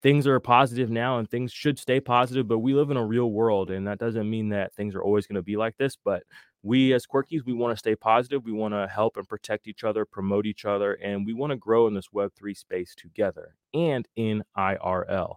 things 0.03 0.27
are 0.27 0.39
positive 0.39 0.91
now 0.91 1.19
and 1.19 1.31
things 1.31 1.53
should 1.53 1.79
stay 1.79 1.99
positive, 2.01 2.47
but 2.47 2.59
we 2.59 2.75
live 2.75 2.91
in 2.91 2.99
a 2.99 3.07
real 3.07 3.31
world. 3.31 3.71
And 3.71 3.87
that 3.87 3.99
doesn't 3.99 4.29
mean 4.29 4.51
that 4.51 4.75
things 4.75 4.95
are 4.95 5.03
always 5.03 5.27
going 5.27 5.37
to 5.37 5.43
be 5.43 5.57
like 5.57 5.77
this. 5.79 5.97
But 6.05 6.25
we, 6.63 6.93
as 6.93 7.07
quirkies, 7.07 7.45
we 7.47 7.55
want 7.55 7.73
to 7.73 7.79
stay 7.79 7.97
positive. 7.97 8.45
We 8.45 8.53
want 8.53 8.75
to 8.75 8.87
help 8.87 9.17
and 9.17 9.27
protect 9.29 9.67
each 9.67 9.83
other, 9.83 10.05
promote 10.05 10.47
each 10.47 10.65
other, 10.67 10.95
and 10.95 11.25
we 11.27 11.33
want 11.33 11.53
to 11.53 11.57
grow 11.57 11.87
in 11.87 11.95
this 11.95 12.09
Web3 12.15 12.55
space 12.55 12.95
together 12.95 13.57
and 13.73 14.07
in 14.17 14.45
IRL. 14.57 15.37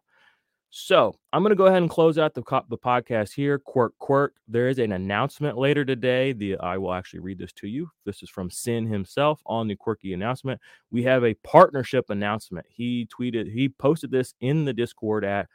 So 0.69 1.15
I'm 1.32 1.43
going 1.43 1.51
to 1.51 1.56
go 1.56 1.67
ahead 1.67 1.82
and 1.82 1.89
close 1.89 2.17
out 2.17 2.34
the, 2.34 2.43
the 2.69 2.77
podcast 2.77 3.34
here. 3.34 3.58
Quirk, 3.58 3.93
quirk. 3.99 4.34
There 4.47 4.67
is 4.67 4.80
an 4.80 4.91
announcement 4.91 5.58
later 5.58 5.86
today. 5.86 6.34
The 6.34 6.58
I 6.58 6.77
will 6.77 6.93
actually 6.93 7.21
read 7.21 7.39
this 7.39 7.53
to 7.53 7.67
you. 7.67 7.89
This 8.06 8.21
is 8.21 8.30
from 8.30 8.51
Sin 8.51 8.86
himself 8.86 9.41
on 9.45 9.67
the 9.67 9.75
quirky 9.75 10.13
announcement. 10.13 10.60
We 10.91 11.03
have 11.03 11.23
a 11.23 11.36
partnership 11.36 12.10
announcement. 12.10 12.65
He 12.69 13.08
tweeted, 13.08 13.51
he 13.51 13.69
posted 13.69 14.12
this 14.12 14.34
in 14.41 14.65
the 14.65 14.73
Discord 14.73 15.23
at 15.23 15.47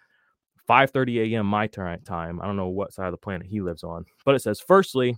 5:30 0.69 1.33
a.m. 1.33 1.47
my 1.47 1.67
time. 1.67 2.41
I 2.41 2.47
don't 2.47 2.57
know 2.57 2.69
what 2.69 2.93
side 2.93 3.07
of 3.07 3.13
the 3.13 3.19
planet 3.19 3.47
he 3.47 3.61
lives 3.61 3.85
on, 3.85 4.07
but 4.25 4.35
it 4.35 4.43
says, 4.43 4.61
firstly, 4.61 5.17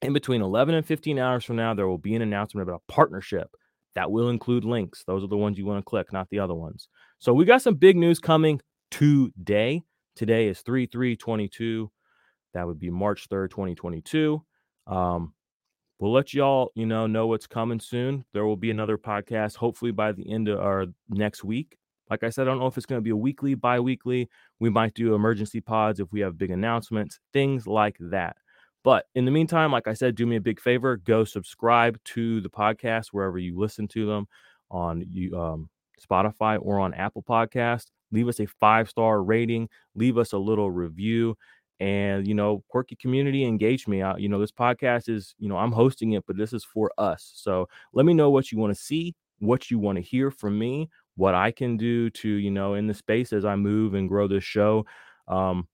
in 0.00 0.12
between 0.12 0.40
11 0.40 0.74
and 0.74 0.86
15 0.86 1.18
hours 1.18 1.44
from 1.44 1.56
now, 1.56 1.74
there 1.74 1.88
will 1.88 1.98
be 1.98 2.14
an 2.14 2.22
announcement 2.22 2.66
about 2.66 2.82
a 2.88 2.92
partnership 2.92 3.50
that 3.94 4.10
will 4.10 4.30
include 4.30 4.64
links. 4.64 5.04
Those 5.06 5.22
are 5.24 5.28
the 5.28 5.36
ones 5.36 5.58
you 5.58 5.66
want 5.66 5.78
to 5.78 5.88
click, 5.88 6.12
not 6.12 6.30
the 6.30 6.38
other 6.38 6.54
ones. 6.54 6.88
So 7.18 7.34
we 7.34 7.44
got 7.44 7.60
some 7.60 7.74
big 7.74 7.96
news 7.96 8.18
coming 8.18 8.60
today. 8.90 9.82
Today 10.16 10.48
is 10.48 10.60
3 10.60 10.86
3 10.86 11.16
22. 11.16 11.90
That 12.54 12.66
would 12.66 12.78
be 12.78 12.90
March 12.90 13.28
3rd, 13.28 13.50
2022. 13.50 14.42
Um, 14.86 15.34
we'll 15.98 16.12
let 16.12 16.34
y'all, 16.34 16.72
you 16.74 16.86
know, 16.86 17.06
know 17.06 17.26
what's 17.26 17.46
coming 17.46 17.80
soon. 17.80 18.24
There 18.32 18.44
will 18.44 18.56
be 18.56 18.70
another 18.70 18.98
podcast, 18.98 19.56
hopefully 19.56 19.92
by 19.92 20.12
the 20.12 20.30
end 20.30 20.48
of 20.48 20.58
our 20.58 20.86
next 21.08 21.44
week. 21.44 21.76
Like 22.10 22.24
I 22.24 22.30
said, 22.30 22.48
I 22.48 22.50
don't 22.50 22.58
know 22.58 22.66
if 22.66 22.76
it's 22.76 22.86
going 22.86 22.98
to 22.98 23.04
be 23.04 23.10
a 23.10 23.16
weekly, 23.16 23.54
bi 23.54 23.78
weekly. 23.78 24.28
We 24.58 24.68
might 24.68 24.94
do 24.94 25.14
emergency 25.14 25.60
pods 25.60 26.00
if 26.00 26.10
we 26.10 26.20
have 26.20 26.36
big 26.36 26.50
announcements, 26.50 27.20
things 27.32 27.68
like 27.68 27.96
that. 28.00 28.36
But 28.82 29.06
in 29.14 29.26
the 29.26 29.30
meantime, 29.30 29.70
like 29.70 29.86
I 29.86 29.92
said, 29.92 30.16
do 30.16 30.26
me 30.26 30.36
a 30.36 30.40
big 30.40 30.60
favor 30.60 30.96
go 30.96 31.22
subscribe 31.24 32.02
to 32.04 32.40
the 32.40 32.50
podcast 32.50 33.08
wherever 33.12 33.38
you 33.38 33.58
listen 33.58 33.86
to 33.88 34.06
them 34.06 34.26
on 34.70 35.04
you, 35.08 35.38
um, 35.38 35.68
Spotify 36.04 36.58
or 36.60 36.80
on 36.80 36.94
Apple 36.94 37.22
Podcast 37.22 37.86
leave 38.12 38.28
us 38.28 38.40
a 38.40 38.46
five 38.46 38.88
star 38.88 39.22
rating, 39.22 39.68
leave 39.94 40.18
us 40.18 40.32
a 40.32 40.38
little 40.38 40.70
review. 40.70 41.36
And, 41.80 42.28
you 42.28 42.34
know, 42.34 42.62
quirky 42.68 42.94
community 42.96 43.44
engage 43.44 43.88
me 43.88 44.02
out. 44.02 44.20
You 44.20 44.28
know, 44.28 44.38
this 44.38 44.52
podcast 44.52 45.08
is, 45.08 45.34
you 45.38 45.48
know, 45.48 45.56
I'm 45.56 45.72
hosting 45.72 46.12
it, 46.12 46.24
but 46.26 46.36
this 46.36 46.52
is 46.52 46.62
for 46.62 46.92
us. 46.98 47.32
So 47.34 47.68
let 47.94 48.04
me 48.04 48.12
know 48.12 48.28
what 48.28 48.52
you 48.52 48.58
want 48.58 48.74
to 48.74 48.80
see, 48.80 49.14
what 49.38 49.70
you 49.70 49.78
want 49.78 49.96
to 49.96 50.02
hear 50.02 50.30
from 50.30 50.58
me, 50.58 50.90
what 51.16 51.34
I 51.34 51.50
can 51.50 51.78
do 51.78 52.10
to, 52.10 52.28
you 52.28 52.50
know, 52.50 52.74
in 52.74 52.86
the 52.86 52.92
space 52.92 53.32
as 53.32 53.46
I 53.46 53.56
move 53.56 53.94
and 53.94 54.10
grow 54.10 54.28
this 54.28 54.44
show. 54.44 54.84
Um, 55.26 55.68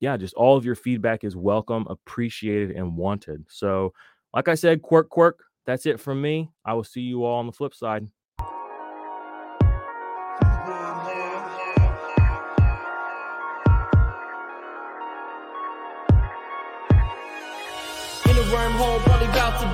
yeah, 0.00 0.16
just 0.16 0.34
all 0.34 0.56
of 0.56 0.64
your 0.64 0.74
feedback 0.74 1.24
is 1.24 1.36
welcome, 1.36 1.86
appreciated, 1.88 2.70
and 2.72 2.96
wanted. 2.96 3.44
So, 3.48 3.92
like 4.32 4.48
I 4.48 4.54
said, 4.54 4.82
quirk, 4.82 5.08
quirk, 5.08 5.44
that's 5.66 5.86
it 5.86 6.00
from 6.00 6.20
me. 6.20 6.50
I 6.64 6.74
will 6.74 6.84
see 6.84 7.00
you 7.00 7.24
all 7.24 7.38
on 7.38 7.46
the 7.46 7.52
flip 7.52 7.74
side. 7.74 8.06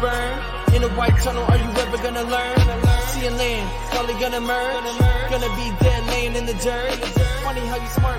Burn. 0.01 0.33
In 0.75 0.83
a 0.83 0.89
white 0.97 1.17
tunnel, 1.21 1.45
are 1.45 1.59
you 1.59 1.71
ever 1.85 1.99
gonna 1.99 2.25
learn? 2.25 2.59
See 3.13 3.27
a 3.27 3.31
land, 3.31 3.69
probably 3.93 4.15
gonna 4.15 4.41
merge. 4.41 4.99
Gonna 5.29 5.53
be 5.61 5.67
dead 5.85 6.03
laying 6.09 6.35
in 6.35 6.47
the 6.47 6.55
dirt. 6.55 6.95
Funny 7.45 7.61
how 7.71 7.77
you 7.77 7.89
smart, 7.89 8.19